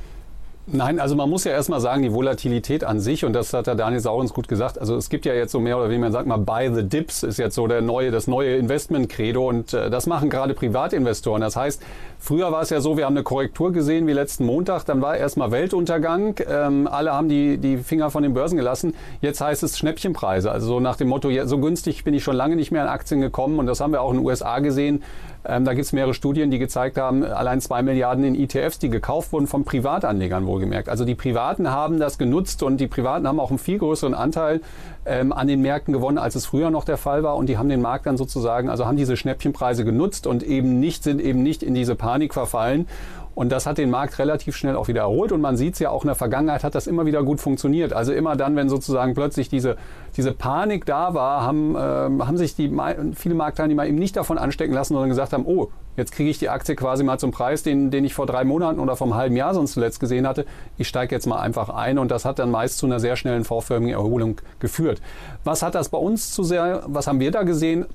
Nein, 0.65 1.01
also 1.01 1.13
man 1.17 1.29
muss 1.29 1.43
ja 1.43 1.51
erstmal 1.51 1.81
sagen, 1.81 2.03
die 2.03 2.13
Volatilität 2.13 2.85
an 2.85 3.01
sich, 3.01 3.25
und 3.25 3.33
das 3.33 3.51
hat 3.51 3.67
der 3.67 3.75
Daniel 3.75 3.99
Saurens 3.99 4.33
gut 4.33 4.47
gesagt, 4.47 4.79
also 4.79 4.95
es 4.95 5.09
gibt 5.09 5.25
ja 5.25 5.33
jetzt 5.33 5.51
so 5.51 5.59
mehr 5.59 5.77
oder 5.77 5.89
weniger, 5.89 6.03
man 6.03 6.11
sagt 6.13 6.25
mal, 6.25 6.37
buy 6.37 6.73
the 6.73 6.83
dips 6.83 7.23
ist 7.23 7.37
jetzt 7.37 7.55
so 7.55 7.67
der 7.67 7.81
neue, 7.81 8.11
das 8.11 8.27
neue 8.27 8.55
Investment-Credo 8.55 9.45
und 9.45 9.73
äh, 9.73 9.89
das 9.89 10.07
machen 10.07 10.29
gerade 10.29 10.53
Privatinvestoren. 10.53 11.41
Das 11.41 11.57
heißt, 11.57 11.81
früher 12.17 12.53
war 12.53 12.61
es 12.61 12.69
ja 12.69 12.79
so, 12.79 12.95
wir 12.95 13.05
haben 13.05 13.17
eine 13.17 13.23
Korrektur 13.23 13.73
gesehen 13.73 14.07
wie 14.07 14.13
letzten 14.13 14.45
Montag, 14.45 14.85
dann 14.85 15.01
war 15.01 15.17
erstmal 15.17 15.51
Weltuntergang, 15.51 16.35
ähm, 16.49 16.87
alle 16.87 17.11
haben 17.11 17.27
die, 17.27 17.57
die 17.57 17.75
Finger 17.75 18.09
von 18.09 18.23
den 18.23 18.33
Börsen 18.33 18.55
gelassen. 18.55 18.93
Jetzt 19.19 19.41
heißt 19.41 19.63
es 19.63 19.77
Schnäppchenpreise, 19.77 20.49
also 20.49 20.67
so 20.67 20.79
nach 20.79 20.95
dem 20.95 21.09
Motto, 21.09 21.29
ja, 21.29 21.45
so 21.45 21.57
günstig 21.57 22.05
bin 22.05 22.13
ich 22.13 22.23
schon 22.23 22.37
lange 22.37 22.55
nicht 22.55 22.71
mehr 22.71 22.83
an 22.83 22.87
Aktien 22.87 23.19
gekommen 23.19 23.59
und 23.59 23.65
das 23.65 23.81
haben 23.81 23.91
wir 23.91 24.01
auch 24.01 24.11
in 24.11 24.19
den 24.19 24.25
USA 24.25 24.59
gesehen. 24.59 25.03
Ähm, 25.45 25.65
da 25.65 25.73
gibt 25.73 25.85
es 25.85 25.93
mehrere 25.93 26.13
Studien, 26.13 26.51
die 26.51 26.59
gezeigt 26.59 26.97
haben, 26.97 27.23
allein 27.23 27.59
zwei 27.59 27.81
Milliarden 27.81 28.23
in 28.23 28.35
ETFs, 28.35 28.79
die 28.79 28.89
gekauft 28.89 29.33
wurden 29.33 29.47
von 29.47 29.65
Privatanlegern 29.65 30.45
wohlgemerkt. 30.45 30.89
Also 30.89 31.05
die 31.05 31.15
Privaten 31.15 31.69
haben 31.69 31.99
das 31.99 32.17
genutzt 32.17 32.63
und 32.63 32.77
die 32.77 32.87
Privaten 32.87 33.27
haben 33.27 33.39
auch 33.39 33.49
einen 33.49 33.59
viel 33.59 33.77
größeren 33.77 34.13
Anteil 34.13 34.61
ähm, 35.05 35.33
an 35.33 35.47
den 35.47 35.61
Märkten 35.61 35.93
gewonnen, 35.93 36.17
als 36.17 36.35
es 36.35 36.45
früher 36.45 36.69
noch 36.69 36.85
der 36.85 36.97
Fall 36.97 37.23
war. 37.23 37.35
Und 37.35 37.47
die 37.47 37.57
haben 37.57 37.69
den 37.69 37.81
Markt 37.81 38.05
dann 38.05 38.17
sozusagen, 38.17 38.69
also 38.69 38.85
haben 38.85 38.97
diese 38.97 39.17
Schnäppchenpreise 39.17 39.83
genutzt 39.83 40.27
und 40.27 40.43
eben 40.43 40.79
nicht, 40.79 41.03
sind 41.03 41.19
eben 41.19 41.43
nicht 41.43 41.61
in 41.61 41.73
diese 41.73 41.95
Panik 41.95 42.33
verfallen. 42.33 42.87
Und 43.35 43.51
das 43.51 43.65
hat 43.65 43.77
den 43.77 43.89
Markt 43.89 44.19
relativ 44.19 44.55
schnell 44.55 44.75
auch 44.75 44.87
wieder 44.87 45.01
erholt. 45.01 45.31
Und 45.31 45.41
man 45.41 45.57
sieht 45.57 45.73
es 45.73 45.79
ja 45.79 45.89
auch 45.89 46.03
in 46.03 46.07
der 46.07 46.15
Vergangenheit 46.15 46.63
hat 46.63 46.75
das 46.75 46.87
immer 46.87 47.05
wieder 47.05 47.23
gut 47.23 47.39
funktioniert. 47.39 47.93
Also 47.93 48.13
immer 48.13 48.35
dann, 48.35 48.55
wenn 48.55 48.69
sozusagen 48.69 49.15
plötzlich 49.15 49.49
diese, 49.49 49.75
diese 50.15 50.33
Panik 50.33 50.85
da 50.85 51.13
war, 51.13 51.41
haben, 51.41 51.75
äh, 51.75 51.79
haben 51.79 52.37
sich 52.37 52.55
die, 52.55 52.71
viele 53.15 53.35
Marktteilnehmer 53.35 53.85
eben 53.87 53.97
nicht 53.97 54.15
davon 54.15 54.37
anstecken 54.37 54.73
lassen, 54.73 54.93
sondern 54.93 55.09
gesagt 55.09 55.33
haben, 55.33 55.45
oh, 55.45 55.69
jetzt 55.97 56.11
kriege 56.11 56.29
ich 56.29 56.37
die 56.37 56.49
Aktie 56.49 56.75
quasi 56.75 57.03
mal 57.03 57.17
zum 57.17 57.31
Preis, 57.31 57.63
den, 57.63 57.89
den 57.89 58.05
ich 58.05 58.13
vor 58.13 58.25
drei 58.25 58.43
Monaten 58.43 58.79
oder 58.79 58.95
vor 58.95 59.07
einem 59.07 59.15
halben 59.15 59.35
Jahr 59.35 59.53
sonst 59.53 59.73
zuletzt 59.73 59.99
gesehen 59.99 60.27
hatte. 60.27 60.45
Ich 60.77 60.87
steige 60.87 61.15
jetzt 61.15 61.25
mal 61.25 61.39
einfach 61.39 61.69
ein. 61.69 61.97
Und 61.97 62.11
das 62.11 62.25
hat 62.25 62.37
dann 62.37 62.51
meist 62.51 62.77
zu 62.77 62.85
einer 62.85 62.99
sehr 62.99 63.15
schnellen 63.15 63.45
vorförmigen 63.45 63.93
Erholung 63.93 64.41
geführt. 64.59 65.01
Was 65.43 65.63
hat 65.63 65.73
das 65.75 65.89
bei 65.89 65.97
uns 65.97 66.31
zu 66.31 66.43
sehr, 66.43 66.83
was 66.85 67.07
haben 67.07 67.19
wir 67.19 67.31
da 67.31 67.43
gesehen? 67.43 67.85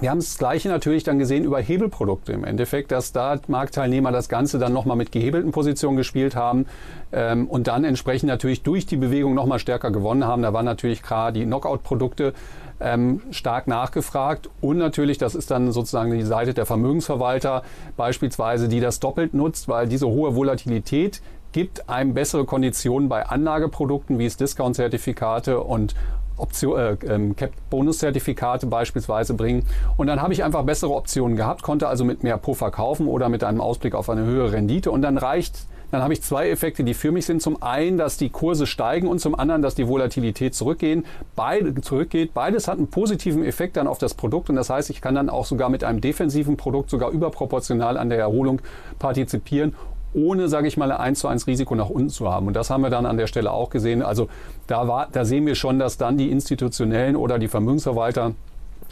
Wir 0.00 0.10
haben 0.10 0.18
das 0.18 0.38
Gleiche 0.38 0.68
natürlich 0.68 1.04
dann 1.04 1.18
gesehen 1.18 1.44
über 1.44 1.60
Hebelprodukte 1.60 2.32
im 2.32 2.44
Endeffekt, 2.44 2.90
dass 2.90 3.12
da 3.12 3.38
Marktteilnehmer 3.46 4.10
das 4.10 4.28
Ganze 4.28 4.58
dann 4.58 4.72
nochmal 4.72 4.96
mit 4.96 5.12
gehebelten 5.12 5.52
Positionen 5.52 5.96
gespielt 5.96 6.34
haben 6.34 6.66
ähm, 7.12 7.46
und 7.46 7.68
dann 7.68 7.84
entsprechend 7.84 8.28
natürlich 8.28 8.62
durch 8.62 8.86
die 8.86 8.96
Bewegung 8.96 9.34
nochmal 9.34 9.58
stärker 9.58 9.90
gewonnen 9.90 10.26
haben. 10.26 10.42
Da 10.42 10.52
waren 10.52 10.64
natürlich 10.64 11.02
klar 11.02 11.30
die 11.30 11.44
Knockout-Produkte 11.44 12.32
ähm, 12.80 13.20
stark 13.30 13.68
nachgefragt 13.68 14.50
und 14.60 14.78
natürlich, 14.78 15.18
das 15.18 15.34
ist 15.34 15.50
dann 15.50 15.70
sozusagen 15.70 16.10
die 16.10 16.22
Seite 16.22 16.52
der 16.52 16.66
Vermögensverwalter 16.66 17.62
beispielsweise, 17.96 18.68
die 18.68 18.80
das 18.80 18.98
doppelt 18.98 19.34
nutzt, 19.34 19.68
weil 19.68 19.86
diese 19.86 20.08
hohe 20.08 20.34
Volatilität 20.34 21.22
gibt 21.52 21.88
einem 21.88 22.14
bessere 22.14 22.44
Konditionen 22.44 23.08
bei 23.08 23.26
Anlageprodukten, 23.26 24.18
wie 24.18 24.26
es 24.26 24.36
Discount-Zertifikate 24.36 25.60
und 25.60 25.94
Option, 26.36 26.78
äh, 26.78 26.96
ähm, 27.06 27.34
Bonus-Zertifikate 27.70 28.66
beispielsweise 28.66 29.34
bringen. 29.34 29.64
Und 29.96 30.06
dann 30.06 30.22
habe 30.22 30.32
ich 30.32 30.44
einfach 30.44 30.64
bessere 30.64 30.92
Optionen 30.92 31.36
gehabt, 31.36 31.62
konnte 31.62 31.88
also 31.88 32.04
mit 32.04 32.22
mehr 32.22 32.38
Puffer 32.38 32.70
kaufen 32.70 33.06
oder 33.06 33.28
mit 33.28 33.44
einem 33.44 33.60
Ausblick 33.60 33.94
auf 33.94 34.10
eine 34.10 34.24
höhere 34.24 34.52
Rendite. 34.52 34.90
Und 34.90 35.02
dann 35.02 35.18
reicht, 35.18 35.66
dann 35.90 36.02
habe 36.02 36.12
ich 36.14 36.22
zwei 36.22 36.48
Effekte, 36.48 36.84
die 36.84 36.94
für 36.94 37.12
mich 37.12 37.26
sind. 37.26 37.42
Zum 37.42 37.62
einen, 37.62 37.98
dass 37.98 38.16
die 38.16 38.30
Kurse 38.30 38.66
steigen 38.66 39.08
und 39.08 39.20
zum 39.20 39.38
anderen, 39.38 39.62
dass 39.62 39.74
die 39.74 39.86
Volatilität 39.86 40.54
zurückgehen. 40.54 41.04
Beide, 41.36 41.74
zurückgeht. 41.80 42.32
Beides 42.34 42.66
hat 42.66 42.78
einen 42.78 42.88
positiven 42.88 43.44
Effekt 43.44 43.76
dann 43.76 43.86
auf 43.86 43.98
das 43.98 44.14
Produkt. 44.14 44.48
Und 44.48 44.56
das 44.56 44.70
heißt, 44.70 44.90
ich 44.90 45.00
kann 45.00 45.14
dann 45.14 45.28
auch 45.28 45.44
sogar 45.44 45.68
mit 45.68 45.84
einem 45.84 46.00
defensiven 46.00 46.56
Produkt 46.56 46.90
sogar 46.90 47.10
überproportional 47.10 47.98
an 47.98 48.08
der 48.08 48.18
Erholung 48.18 48.62
partizipieren 48.98 49.74
ohne, 50.14 50.48
sage 50.48 50.68
ich 50.68 50.76
mal, 50.76 50.92
ein 50.92 51.00
1 51.00 51.20
zu 51.20 51.28
1 51.28 51.46
Risiko 51.46 51.74
nach 51.74 51.88
unten 51.88 52.10
zu 52.10 52.30
haben. 52.30 52.46
Und 52.46 52.54
das 52.54 52.70
haben 52.70 52.82
wir 52.82 52.90
dann 52.90 53.06
an 53.06 53.16
der 53.16 53.26
Stelle 53.26 53.50
auch 53.50 53.70
gesehen. 53.70 54.02
Also 54.02 54.28
da, 54.66 54.88
war, 54.88 55.08
da 55.10 55.24
sehen 55.24 55.46
wir 55.46 55.54
schon, 55.54 55.78
dass 55.78 55.96
dann 55.96 56.16
die 56.18 56.30
institutionellen 56.30 57.16
oder 57.16 57.38
die 57.38 57.48
Vermögensverwalter 57.48 58.34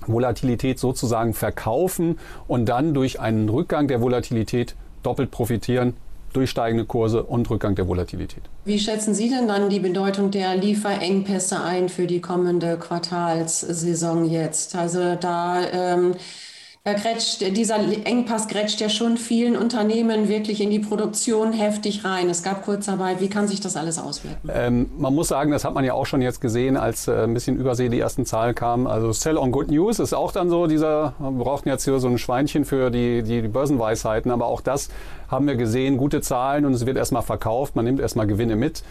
Volatilität 0.07 0.79
sozusagen 0.79 1.35
verkaufen 1.35 2.19
und 2.49 2.67
dann 2.69 2.95
durch 2.95 3.21
einen 3.21 3.49
Rückgang 3.49 3.89
der 3.89 4.01
Volatilität 4.01 4.75
doppelt 5.03 5.31
profitieren 5.31 5.95
durch 6.33 6.51
steigende 6.51 6.85
Kurse 6.85 7.25
und 7.25 7.51
Rückgang 7.51 7.75
der 7.75 7.89
Volatilität. 7.89 8.43
Wie 8.65 8.79
schätzen 8.79 9.15
Sie 9.15 9.29
denn 9.29 9.49
dann 9.49 9.69
die 9.69 9.81
Bedeutung 9.81 10.31
der 10.31 10.57
Lieferengpässe 10.57 11.61
ein 11.61 11.89
für 11.89 12.07
die 12.07 12.21
kommende 12.21 12.77
Quartalssaison 12.77 14.25
jetzt? 14.25 14.77
Also 14.77 15.17
da 15.17 15.61
ähm, 15.73 16.15
da 16.93 16.99
grätscht, 16.99 17.41
dieser 17.57 17.77
Engpass 18.05 18.49
grätscht 18.49 18.81
ja 18.81 18.89
schon 18.89 19.17
vielen 19.17 19.57
Unternehmen 19.57 20.29
wirklich 20.29 20.61
in 20.61 20.71
die 20.71 20.79
Produktion 20.79 21.53
heftig 21.53 22.05
rein. 22.05 22.29
Es 22.29 22.43
gab 22.43 22.65
Kurzarbeit. 22.65 23.21
Wie 23.21 23.29
kann 23.29 23.49
sich 23.49 23.61
das 23.61 23.77
alles 23.77 23.99
auswirken? 23.99 24.49
Ähm, 24.53 24.91
man 24.99 25.15
muss 25.15 25.29
sagen, 25.29 25.51
das 25.51 25.65
hat 25.65 25.75
man 25.75 25.85
ja 25.85 25.95
auch 25.95 26.07
schon 26.07 26.23
jetzt 26.23 26.41
gesehen, 26.41 26.77
als 26.77 27.09
äh, 27.09 27.25
ein 27.25 27.35
bisschen 27.35 27.57
Übersee 27.57 27.89
die 27.89 28.01
ersten 28.01 28.27
Zahlen 28.27 28.55
kamen. 28.55 28.87
Also 28.87 29.13
Sell 29.13 29.37
on 29.37 29.53
Good 29.53 29.71
News 29.71 29.99
ist 29.99 30.13
auch 30.13 30.33
dann 30.33 30.51
so 30.51 30.67
dieser, 30.67 31.15
wir 31.19 31.45
brauchten 31.45 31.69
jetzt 31.69 31.85
hier 31.85 31.99
so 31.99 32.09
ein 32.09 32.19
Schweinchen 32.19 32.65
für 32.65 32.91
die, 32.91 33.23
die, 33.23 33.43
die 33.43 33.49
Börsenweisheiten, 33.49 34.31
aber 34.31 34.47
auch 34.47 34.61
das 34.61 34.89
haben 35.29 35.47
wir 35.47 35.57
gesehen, 35.57 35.97
gute 35.97 36.21
Zahlen 36.21 36.65
und 36.65 36.73
es 36.73 36.87
wird 36.87 36.97
erstmal 36.97 37.23
verkauft, 37.23 37.77
man 37.77 37.85
nimmt 37.85 38.01
erstmal 38.01 38.27
Gewinne 38.27 38.57
mit. 38.57 38.83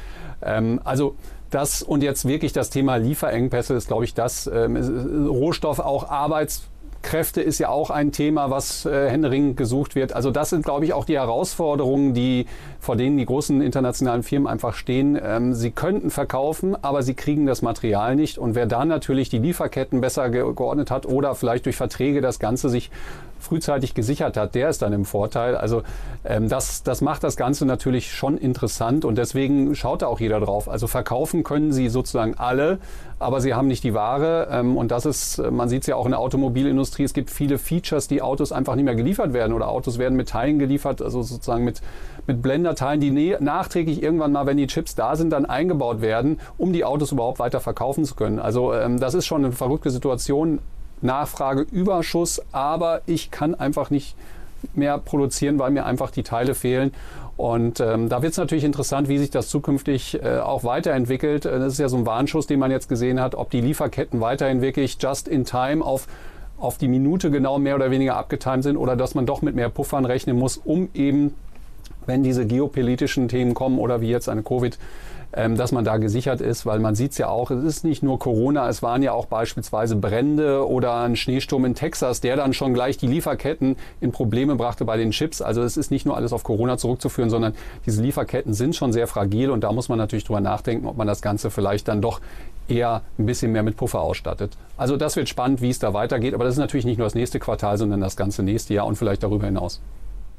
Ähm, 0.42 0.80
also 0.84 1.16
das 1.50 1.82
und 1.82 2.04
jetzt 2.04 2.28
wirklich 2.28 2.54
das 2.54 2.70
Thema 2.70 2.98
Lieferengpässe 2.98 3.74
ist, 3.74 3.88
glaube 3.88 4.06
ich, 4.06 4.14
das 4.14 4.48
ähm, 4.48 5.28
Rohstoff 5.28 5.80
auch 5.80 6.10
Arbeits 6.10 6.64
Kräfte 7.02 7.42
ist 7.42 7.60
ja 7.60 7.70
auch 7.70 7.90
ein 7.90 8.12
Thema, 8.12 8.50
was 8.50 8.86
äh, 8.86 9.10
händeringend 9.10 9.58
gesucht 9.58 9.96
wird. 9.96 10.14
Also 10.14 10.32
das 10.32 10.50
sind, 10.50 10.66
glaube 10.66 10.86
ich, 10.86 10.94
auch 10.94 11.06
die 11.06 11.18
Herausforderungen, 11.18 12.14
die, 12.14 12.46
vor 12.80 12.96
denen 12.96 13.18
die 13.18 13.26
großen 13.26 13.62
internationalen 13.62 14.24
Firmen 14.24 14.48
einfach 14.48 14.74
stehen. 14.74 15.20
Ähm, 15.22 15.54
sie 15.54 15.72
könnten 15.72 16.10
verkaufen, 16.10 16.76
aber 16.82 17.02
sie 17.02 17.14
kriegen 17.14 17.46
das 17.46 17.62
Material 17.62 18.16
nicht. 18.16 18.38
Und 18.38 18.54
wer 18.56 18.66
da 18.66 18.84
natürlich 18.84 19.30
die 19.30 19.40
Lieferketten 19.40 20.02
besser 20.02 20.30
ge 20.30 20.40
geordnet 20.54 20.92
hat 20.92 21.06
oder 21.06 21.36
vielleicht 21.36 21.66
durch 21.66 21.76
Verträge 21.76 22.22
das 22.22 22.40
Ganze 22.40 22.70
sich 22.70 22.92
frühzeitig 23.40 23.94
gesichert 23.94 24.38
hat, 24.38 24.56
der 24.56 24.70
ist 24.70 24.82
dann 24.82 24.94
im 24.94 25.06
Vorteil. 25.06 25.56
Also 25.56 25.84
ähm, 26.26 26.50
das, 26.50 26.84
das 26.84 27.02
macht 27.02 27.24
das 27.24 27.38
Ganze 27.38 27.66
natürlich 27.66 28.12
schon 28.12 28.38
interessant 28.38 29.06
und 29.06 29.18
deswegen 29.18 29.76
schaut 29.76 30.02
da 30.02 30.08
auch 30.08 30.20
jeder 30.20 30.40
drauf. 30.40 30.70
Also 30.70 30.88
verkaufen 30.88 31.44
können 31.44 31.72
sie 31.72 31.90
sozusagen 31.90 32.36
alle, 32.38 32.80
aber 33.18 33.42
sie 33.42 33.54
haben 33.54 33.68
nicht 33.68 33.84
die 33.84 33.94
Ware. 33.94 34.48
Ähm, 34.52 34.78
und 34.78 34.92
das 34.92 35.06
ist, 35.06 35.42
man 35.52 35.70
sieht 35.70 35.82
es 35.82 35.88
ja 35.88 35.96
auch 35.96 36.06
in 36.06 36.12
der 36.12 36.20
Automobilindustrie, 36.20 37.04
es 37.04 37.14
gibt 37.14 37.30
viele 37.30 37.58
Features, 37.58 38.08
die 38.08 38.22
Autos 38.22 38.52
einfach 38.52 38.76
nicht 38.76 38.86
mehr 38.86 38.96
geliefert 38.96 39.34
werden 39.34 39.54
oder 39.54 39.70
Autos 39.70 39.98
werden 39.98 40.16
mit 40.16 40.30
Teilen 40.30 40.60
geliefert, 40.60 41.02
also 41.02 41.22
sozusagen 41.22 41.64
mit, 41.64 41.82
mit 42.28 42.42
Blenderteilen, 42.42 43.00
die 43.00 43.36
nachträglich 43.40 44.04
irgendwann 44.04 44.32
mal, 44.32 44.46
wenn 44.46 44.58
die 44.58 44.68
Chips 44.68 44.96
da 44.96 45.16
sind, 45.16 45.32
dann 45.32 45.46
eingebaut 45.46 46.02
werden, 46.02 46.40
um 46.58 46.74
die 46.74 46.86
Autos 46.86 47.12
überhaupt 47.12 47.40
weiter 47.40 47.60
verkaufen 47.60 48.06
zu 48.06 48.16
können. 48.16 48.40
Also 48.40 48.74
ähm, 48.74 49.00
das 49.00 49.14
ist 49.14 49.26
schon 49.26 49.44
eine 49.44 49.54
verrückte 49.54 49.90
Situation. 49.90 50.60
Nachfrageüberschuss, 51.02 52.42
aber 52.52 53.02
ich 53.06 53.32
kann 53.32 53.56
einfach 53.56 53.90
nicht 53.90 54.16
mehr 54.74 54.98
produzieren, 54.98 55.60
weil 55.60 55.72
mir 55.72 55.86
einfach 55.86 56.12
die 56.12 56.24
Teile 56.24 56.56
fehlen. 56.56 56.92
Und 57.38 57.80
ähm, 57.80 58.10
da 58.10 58.22
wird 58.22 58.34
es 58.34 58.38
natürlich 58.38 58.66
interessant, 58.66 59.08
wie 59.08 59.18
sich 59.18 59.30
das 59.30 59.48
zukünftig 59.48 60.22
äh, 60.22 60.40
auch 60.40 60.66
weiterentwickelt. 60.66 61.46
Äh, 61.46 61.60
das 61.60 61.74
ist 61.74 61.80
ja 61.80 61.88
so 61.88 61.96
ein 61.96 62.06
Warnschuss, 62.06 62.48
den 62.48 62.60
man 62.60 62.70
jetzt 62.70 62.90
gesehen 62.90 63.22
hat, 63.22 63.34
ob 63.36 63.50
die 63.50 63.62
Lieferketten 63.62 64.20
weiterhin 64.20 64.62
wirklich 64.62 64.98
just 65.00 65.30
in 65.30 65.46
time 65.46 65.84
auf, 65.84 66.08
auf 66.58 66.78
die 66.78 66.90
Minute 66.90 67.32
genau 67.32 67.58
mehr 67.58 67.76
oder 67.76 67.92
weniger 67.92 68.18
abgetimt 68.18 68.64
sind 68.64 68.76
oder 68.76 68.98
dass 68.98 69.16
man 69.16 69.26
doch 69.26 69.42
mit 69.42 69.56
mehr 69.56 69.70
Puffern 69.70 70.04
rechnen 70.04 70.38
muss, 70.38 70.58
um 70.58 70.90
eben, 70.94 71.34
wenn 72.06 72.24
diese 72.24 72.46
geopolitischen 72.46 73.30
Themen 73.30 73.54
kommen 73.54 73.80
oder 73.80 74.02
wie 74.02 74.10
jetzt 74.10 74.28
eine 74.28 74.42
Covid- 74.42 74.78
ähm, 75.34 75.56
dass 75.56 75.72
man 75.72 75.84
da 75.84 75.98
gesichert 75.98 76.42
ist, 76.42 76.66
weil 76.66 76.80
man 76.80 76.96
sieht 76.96 77.12
es 77.12 77.18
ja 77.18 77.30
auch, 77.30 77.52
es 77.52 77.64
ist 77.64 77.84
nicht 77.84 78.02
nur 78.02 78.18
Corona, 78.20 78.68
es 78.70 78.82
waren 78.82 79.04
ja 79.04 79.12
auch 79.12 79.26
beispielsweise 79.26 79.96
Brände 79.96 80.68
oder 80.68 80.96
ein 81.02 81.16
Schneesturm 81.16 81.66
in 81.66 81.76
Texas, 81.76 82.22
der 82.22 82.36
dann 82.36 82.54
schon 82.54 82.74
gleich 82.74 82.98
die 82.98 83.08
Lieferketten 83.08 83.76
in 84.02 84.12
Probleme 84.12 84.56
brachte 84.56 84.86
bei 84.86 84.98
den 84.98 85.12
Chips. 85.12 85.42
Also 85.42 85.62
es 85.62 85.78
ist 85.78 85.92
nicht 85.92 86.06
nur 86.06 86.16
alles 86.16 86.34
auf 86.34 86.44
Corona 86.44 86.78
zurückzuführen, 86.78 87.30
sondern 87.30 87.54
diese 87.86 88.02
Lieferketten 88.02 88.54
sind 88.54 88.76
schon 88.76 88.92
sehr 88.92 89.08
fragil 89.08 89.52
und 89.52 89.64
da 89.64 89.72
muss 89.72 89.90
man 89.90 89.98
natürlich 89.98 90.24
drüber 90.24 90.42
nachdenken, 90.42 90.88
ob 90.88 90.98
man 90.98 91.08
das 91.08 91.22
Ganze 91.22 91.52
vielleicht 91.52 91.88
dann 91.88 92.02
doch 92.02 92.22
eher 92.68 93.02
ein 93.18 93.26
bisschen 93.26 93.52
mehr 93.52 93.64
mit 93.64 93.78
Puffer 93.78 94.02
ausstattet. 94.02 94.58
Also 94.78 94.98
das 94.98 95.16
wird 95.16 95.30
spannend, 95.30 95.62
wie 95.62 95.70
es 95.70 95.80
da 95.80 95.94
weitergeht, 95.94 96.34
aber 96.34 96.44
das 96.44 96.56
ist 96.56 96.60
natürlich 96.60 96.86
nicht 96.86 96.98
nur 96.98 97.06
das 97.06 97.16
nächste 97.16 97.40
Quartal, 97.40 97.78
sondern 97.78 98.02
das 98.02 98.16
ganze 98.16 98.44
nächste 98.44 98.74
Jahr 98.74 98.86
und 98.86 98.96
vielleicht 98.96 99.24
darüber 99.24 99.46
hinaus. 99.46 99.82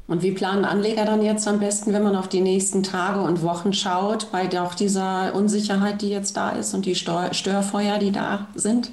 Und 0.07 0.23
wie 0.23 0.31
planen 0.31 0.65
Anleger 0.65 1.05
dann 1.05 1.21
jetzt 1.21 1.47
am 1.47 1.59
besten, 1.59 1.93
wenn 1.93 2.03
man 2.03 2.15
auf 2.15 2.27
die 2.27 2.41
nächsten 2.41 2.83
Tage 2.83 3.21
und 3.21 3.43
Wochen 3.43 3.73
schaut, 3.73 4.31
bei 4.31 4.49
auch 4.59 4.75
dieser 4.75 5.33
Unsicherheit, 5.33 6.01
die 6.01 6.09
jetzt 6.09 6.35
da 6.35 6.49
ist 6.49 6.73
und 6.73 6.85
die 6.85 6.95
Störfeuer, 6.95 7.97
die 7.97 8.11
da 8.11 8.47
sind? 8.55 8.91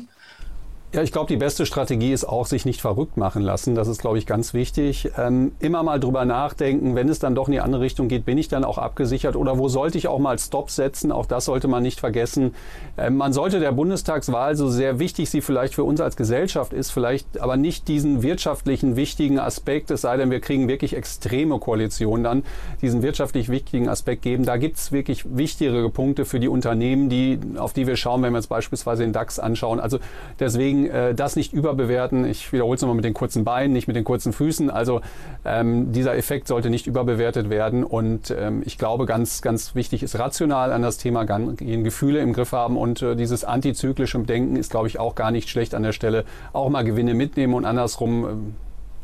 Ja, 0.95 1.03
ich 1.03 1.13
glaube, 1.13 1.27
die 1.27 1.37
beste 1.37 1.67
Strategie 1.67 2.15
ist 2.15 2.25
auch, 2.25 2.47
sich 2.47 2.65
nicht 2.65 2.81
verrückt 2.81 3.19
machen 3.19 3.43
lassen. 3.43 3.75
Das 3.75 3.89
ist, 3.89 4.01
glaube 4.01 4.17
ich, 4.17 4.25
ganz 4.25 4.55
wichtig. 4.55 5.11
Ähm, 5.19 5.53
immer 5.61 5.83
mal 5.83 6.01
drüber 6.01 6.25
nachdenken, 6.25 6.95
wenn 6.95 7.11
es 7.11 7.19
dann 7.19 7.35
doch 7.35 7.47
in 7.47 7.53
die 7.53 7.61
andere 7.61 7.83
Richtung 7.83 8.09
geht, 8.09 8.25
bin 8.25 8.39
ich 8.39 8.49
dann 8.49 8.65
auch 8.65 8.79
abgesichert 8.79 9.37
oder 9.37 9.59
wo 9.59 9.69
sollte 9.69 9.99
ich 9.99 10.09
auch 10.09 10.19
mal 10.19 10.39
Stopp 10.39 10.71
setzen? 10.71 11.13
Auch 11.13 11.27
das 11.27 11.45
sollte 11.45 11.69
man 11.69 11.83
nicht 11.83 12.01
vergessen. 12.01 12.55
Ähm, 12.97 13.19
man 13.19 13.35
sollte 13.35 13.61
der 13.61 13.73
Bundestagswahl, 13.73 14.57
so 14.57 14.71
sehr 14.71 14.99
wichtig 14.99 15.29
sie 15.29 15.43
vielleicht 15.43 15.75
für 15.75 15.85
uns 15.85 16.01
als 16.01 16.17
Gesellschaft 16.17 16.73
ist, 16.73 16.91
vielleicht 16.91 17.39
aber 17.39 17.59
nicht 17.59 17.87
diesen 17.87 18.23
wirtschaftlichen 18.23 18.97
wichtigen 18.97 19.39
Aspekt, 19.39 19.91
es 19.91 20.01
sei 20.01 20.17
denn, 20.17 20.31
wir 20.31 20.41
kriegen 20.41 20.69
wirklich 20.69 20.97
extreme 20.97 21.59
Koalitionen 21.59 22.25
dann, 22.25 22.45
diesen 22.81 23.03
wirtschaftlich 23.03 23.51
wichtigen 23.51 23.91
Aspekt 23.91 24.23
geben. 24.23 24.47
Da 24.47 24.57
gibt 24.57 24.79
es 24.79 24.91
wirklich 24.91 25.27
wichtigere 25.37 25.91
Punkte 25.91 26.25
für 26.25 26.41
die 26.41 26.49
Unternehmen, 26.49 27.11
die, 27.11 27.39
auf 27.59 27.75
die 27.75 27.87
wir 27.87 27.97
schauen, 27.97 28.23
wenn 28.23 28.33
wir 28.33 28.39
jetzt 28.39 28.49
beispielsweise 28.49 29.03
den 29.03 29.13
DAX 29.13 29.39
anschauen. 29.39 29.81
Also 29.81 29.99
deswegen 30.41 30.78
Deswegen 30.85 30.91
äh, 30.91 31.15
das 31.15 31.37
nicht 31.37 31.53
überbewerten. 31.53 32.25
Ich 32.25 32.53
wiederhole 32.53 32.77
es 32.77 32.83
nochmal 32.83 32.97
mit 32.97 33.05
den 33.05 33.15
kurzen 33.15 33.45
Beinen, 33.45 33.73
nicht 33.73 33.89
mit 33.89 33.97
den 33.97 34.05
kurzen 34.05 34.33
Füßen. 34.33 34.71
Also 34.71 35.01
ähm, 35.45 35.93
dieser 35.93 36.17
Effekt 36.17 36.49
sollte 36.49 36.71
nicht 36.71 36.87
überbewertet 36.87 37.51
werden. 37.51 37.85
Und 37.85 38.31
ähm, 38.31 38.63
ich 38.65 38.79
glaube, 38.79 39.07
ganz, 39.07 39.43
ganz 39.43 39.75
wichtig 39.75 40.03
ist 40.03 40.19
rational 40.19 40.73
an 40.73 40.83
das 40.83 40.99
Thema 40.99 41.25
gehen, 41.25 41.85
Gefühle 41.85 42.21
im 42.21 42.33
Griff 42.33 42.53
haben. 42.53 42.77
Und 42.77 43.03
äh, 43.03 43.17
dieses 43.17 43.45
antizyklische 43.45 44.19
Denken 44.19 44.57
ist, 44.57 44.71
glaube 44.71 44.89
ich, 44.89 44.99
auch 44.99 45.15
gar 45.15 45.31
nicht 45.31 45.49
schlecht 45.49 45.75
an 45.75 45.83
der 45.83 45.93
Stelle. 45.93 46.25
Auch 46.53 46.69
mal 46.71 46.85
Gewinne 46.85 47.15
mitnehmen 47.15 47.55
und 47.55 47.65
andersrum. 47.65 48.25
Äh, 48.25 48.29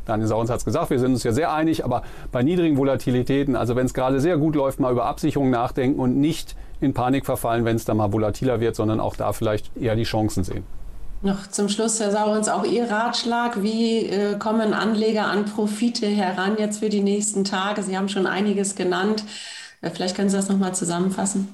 Daniel 0.07 0.29
Saurens 0.29 0.51
hat 0.51 0.59
es 0.59 0.67
gesagt, 0.67 0.91
wir 0.91 0.99
sind 0.99 1.13
uns 1.13 1.25
ja 1.25 1.33
sehr 1.33 1.51
einig, 1.51 1.83
aber 1.83 2.03
bei 2.31 2.43
niedrigen 2.43 2.77
Volatilitäten, 2.77 3.57
also 3.57 3.75
wenn 3.75 3.87
es 3.87 3.95
gerade 3.95 4.21
sehr 4.21 4.37
gut 4.37 4.55
läuft, 4.55 4.79
mal 4.79 4.93
über 4.93 5.07
Absicherung 5.07 5.49
nachdenken 5.49 5.99
und 5.99 6.21
nicht 6.21 6.57
in 6.83 6.93
Panik 6.93 7.25
verfallen, 7.25 7.65
wenn 7.65 7.77
es 7.77 7.87
dann 7.87 7.97
mal 7.97 8.13
volatiler 8.13 8.61
wird, 8.61 8.77
sondern 8.77 9.01
auch 9.01 9.17
da 9.17 9.33
vielleicht 9.33 9.75
eher 9.79 9.97
die 9.97 10.03
Chancen 10.03 10.45
sehen. 10.45 10.65
Noch 11.25 11.47
zum 11.47 11.71
Schluss, 11.71 12.01
Herr 12.01 12.11
Saurens, 12.11 12.51
auch 12.51 12.67
Ihr 12.67 12.91
Ratschlag. 12.91 13.63
Wie 13.63 14.05
äh, 14.05 14.39
kommen 14.39 14.75
Anleger 14.75 15.25
an 15.25 15.47
Profite 15.47 16.07
heran 16.07 16.57
jetzt 16.59 16.81
für 16.81 16.91
die 16.91 17.01
nächsten 17.01 17.45
Tage? 17.45 17.83
Sie 17.83 17.97
haben 17.97 18.11
schon 18.11 18.27
einiges 18.27 18.75
genannt. 18.75 19.25
Äh, 19.81 19.89
vielleicht 19.89 20.17
können 20.17 20.29
Sie 20.29 20.37
das 20.37 20.51
nochmal 20.51 20.75
zusammenfassen. 20.75 21.49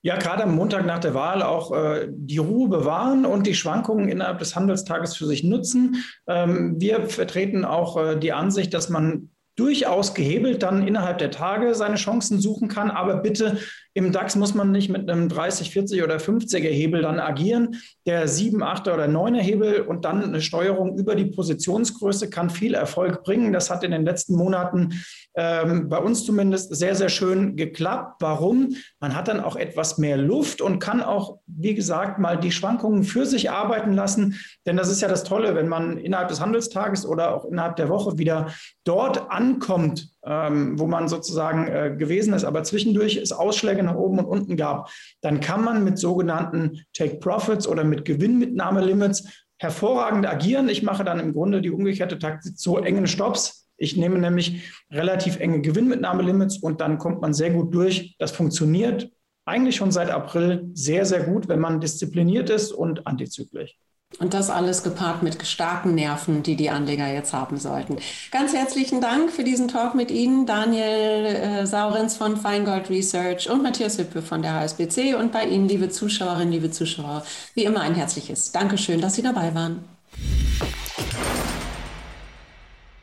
Ja, 0.00 0.16
gerade 0.16 0.44
am 0.44 0.54
Montag 0.54 0.86
nach 0.86 0.98
der 0.98 1.12
Wahl 1.12 1.42
auch 1.42 1.76
äh, 1.76 2.08
die 2.10 2.38
Ruhe 2.38 2.70
bewahren 2.70 3.26
und 3.26 3.46
die 3.46 3.54
Schwankungen 3.54 4.08
innerhalb 4.08 4.38
des 4.38 4.56
Handelstages 4.56 5.14
für 5.14 5.26
sich 5.26 5.44
nutzen. 5.44 6.02
Ähm, 6.26 6.76
wir 6.78 7.06
vertreten 7.06 7.66
auch 7.66 7.98
äh, 7.98 8.18
die 8.18 8.32
Ansicht, 8.32 8.72
dass 8.72 8.88
man 8.88 9.28
durchaus 9.56 10.14
gehebelt 10.14 10.62
dann 10.62 10.88
innerhalb 10.88 11.18
der 11.18 11.30
Tage 11.30 11.74
seine 11.74 11.96
Chancen 11.96 12.40
suchen 12.40 12.68
kann. 12.68 12.90
Aber 12.90 13.16
bitte 13.16 13.58
im 13.92 14.12
DAX 14.12 14.36
muss 14.36 14.54
man 14.54 14.70
nicht 14.70 14.88
mit 14.88 15.10
einem 15.10 15.28
30, 15.28 15.70
40 15.70 16.02
oder 16.04 16.16
50er 16.16 16.68
Hebel 16.68 17.02
dann 17.02 17.18
agieren. 17.18 17.76
Der 18.06 18.28
7, 18.28 18.62
8 18.62 18.86
oder 18.86 19.06
9er 19.06 19.40
Hebel 19.40 19.80
und 19.80 20.04
dann 20.04 20.22
eine 20.22 20.40
Steuerung 20.40 20.96
über 20.96 21.16
die 21.16 21.26
Positionsgröße 21.26 22.30
kann 22.30 22.50
viel 22.50 22.74
Erfolg 22.74 23.24
bringen. 23.24 23.52
Das 23.52 23.68
hat 23.68 23.82
in 23.82 23.90
den 23.90 24.04
letzten 24.04 24.36
Monaten 24.36 25.00
ähm, 25.34 25.88
bei 25.88 25.98
uns 25.98 26.24
zumindest 26.24 26.74
sehr, 26.74 26.94
sehr 26.94 27.08
schön 27.08 27.56
geklappt. 27.56 28.16
Warum? 28.20 28.76
Man 29.00 29.16
hat 29.16 29.26
dann 29.26 29.40
auch 29.40 29.56
etwas 29.56 29.98
mehr 29.98 30.16
Luft 30.16 30.60
und 30.60 30.78
kann 30.78 31.02
auch, 31.02 31.38
wie 31.46 31.74
gesagt, 31.74 32.20
mal 32.20 32.38
die 32.38 32.52
Schwankungen 32.52 33.02
für 33.02 33.26
sich 33.26 33.50
arbeiten 33.50 33.92
lassen. 33.92 34.38
Denn 34.66 34.76
das 34.76 34.88
ist 34.88 35.00
ja 35.00 35.08
das 35.08 35.24
Tolle, 35.24 35.56
wenn 35.56 35.68
man 35.68 35.98
innerhalb 35.98 36.28
des 36.28 36.40
Handelstages 36.40 37.04
oder 37.04 37.34
auch 37.34 37.44
innerhalb 37.44 37.76
der 37.76 37.88
Woche 37.88 38.18
wieder 38.18 38.52
dort 38.84 39.30
ankommt, 39.30 40.10
ähm, 40.24 40.78
wo 40.78 40.86
man 40.86 41.08
sozusagen 41.08 41.66
äh, 41.66 41.94
gewesen 41.96 42.34
ist, 42.34 42.44
aber 42.44 42.62
zwischendurch 42.62 43.16
es 43.16 43.32
Ausschläge 43.32 43.82
nach 43.82 43.94
oben 43.94 44.18
und 44.18 44.26
unten 44.26 44.56
gab, 44.56 44.90
dann 45.20 45.40
kann 45.40 45.64
man 45.64 45.84
mit 45.84 45.98
sogenannten 45.98 46.82
Take 46.92 47.16
Profits 47.16 47.66
oder 47.66 47.84
mit 47.84 48.04
Gewinnmitnahmelimits 48.04 49.28
hervorragend 49.58 50.26
agieren. 50.26 50.68
Ich 50.68 50.82
mache 50.82 51.04
dann 51.04 51.20
im 51.20 51.32
Grunde 51.32 51.60
die 51.60 51.70
umgekehrte 51.70 52.18
Taktik 52.18 52.58
zu 52.58 52.78
engen 52.78 53.06
Stops. 53.06 53.68
Ich 53.76 53.96
nehme 53.96 54.18
nämlich 54.18 54.62
relativ 54.90 55.38
enge 55.40 55.60
Gewinnmitnahmelimits 55.60 56.58
und 56.58 56.80
dann 56.80 56.98
kommt 56.98 57.20
man 57.22 57.32
sehr 57.32 57.50
gut 57.50 57.74
durch. 57.74 58.16
Das 58.18 58.30
funktioniert 58.30 59.10
eigentlich 59.46 59.76
schon 59.76 59.90
seit 59.90 60.10
April 60.10 60.70
sehr, 60.74 61.06
sehr 61.06 61.24
gut, 61.24 61.48
wenn 61.48 61.60
man 61.60 61.80
diszipliniert 61.80 62.50
ist 62.50 62.72
und 62.72 63.06
antizyklisch. 63.06 63.76
Und 64.18 64.34
das 64.34 64.50
alles 64.50 64.82
gepaart 64.82 65.22
mit 65.22 65.46
starken 65.46 65.94
Nerven, 65.94 66.42
die 66.42 66.56
die 66.56 66.68
Anleger 66.68 67.06
jetzt 67.06 67.32
haben 67.32 67.58
sollten. 67.58 67.98
Ganz 68.32 68.52
herzlichen 68.52 69.00
Dank 69.00 69.30
für 69.30 69.44
diesen 69.44 69.68
Talk 69.68 69.94
mit 69.94 70.10
Ihnen, 70.10 70.46
Daniel 70.46 71.26
äh, 71.26 71.66
Saurenz 71.66 72.16
von 72.16 72.36
Feingold 72.36 72.90
Research 72.90 73.48
und 73.48 73.62
Matthias 73.62 73.98
Hüppe 73.98 74.20
von 74.20 74.42
der 74.42 74.54
HSBC 74.54 75.14
und 75.14 75.32
bei 75.32 75.46
Ihnen, 75.46 75.68
liebe 75.68 75.88
Zuschauerinnen, 75.88 76.52
liebe 76.52 76.70
Zuschauer, 76.70 77.24
wie 77.54 77.64
immer 77.64 77.80
ein 77.80 77.94
herzliches 77.94 78.50
Dankeschön, 78.52 79.00
dass 79.00 79.14
Sie 79.14 79.22
dabei 79.22 79.54
waren. 79.54 79.84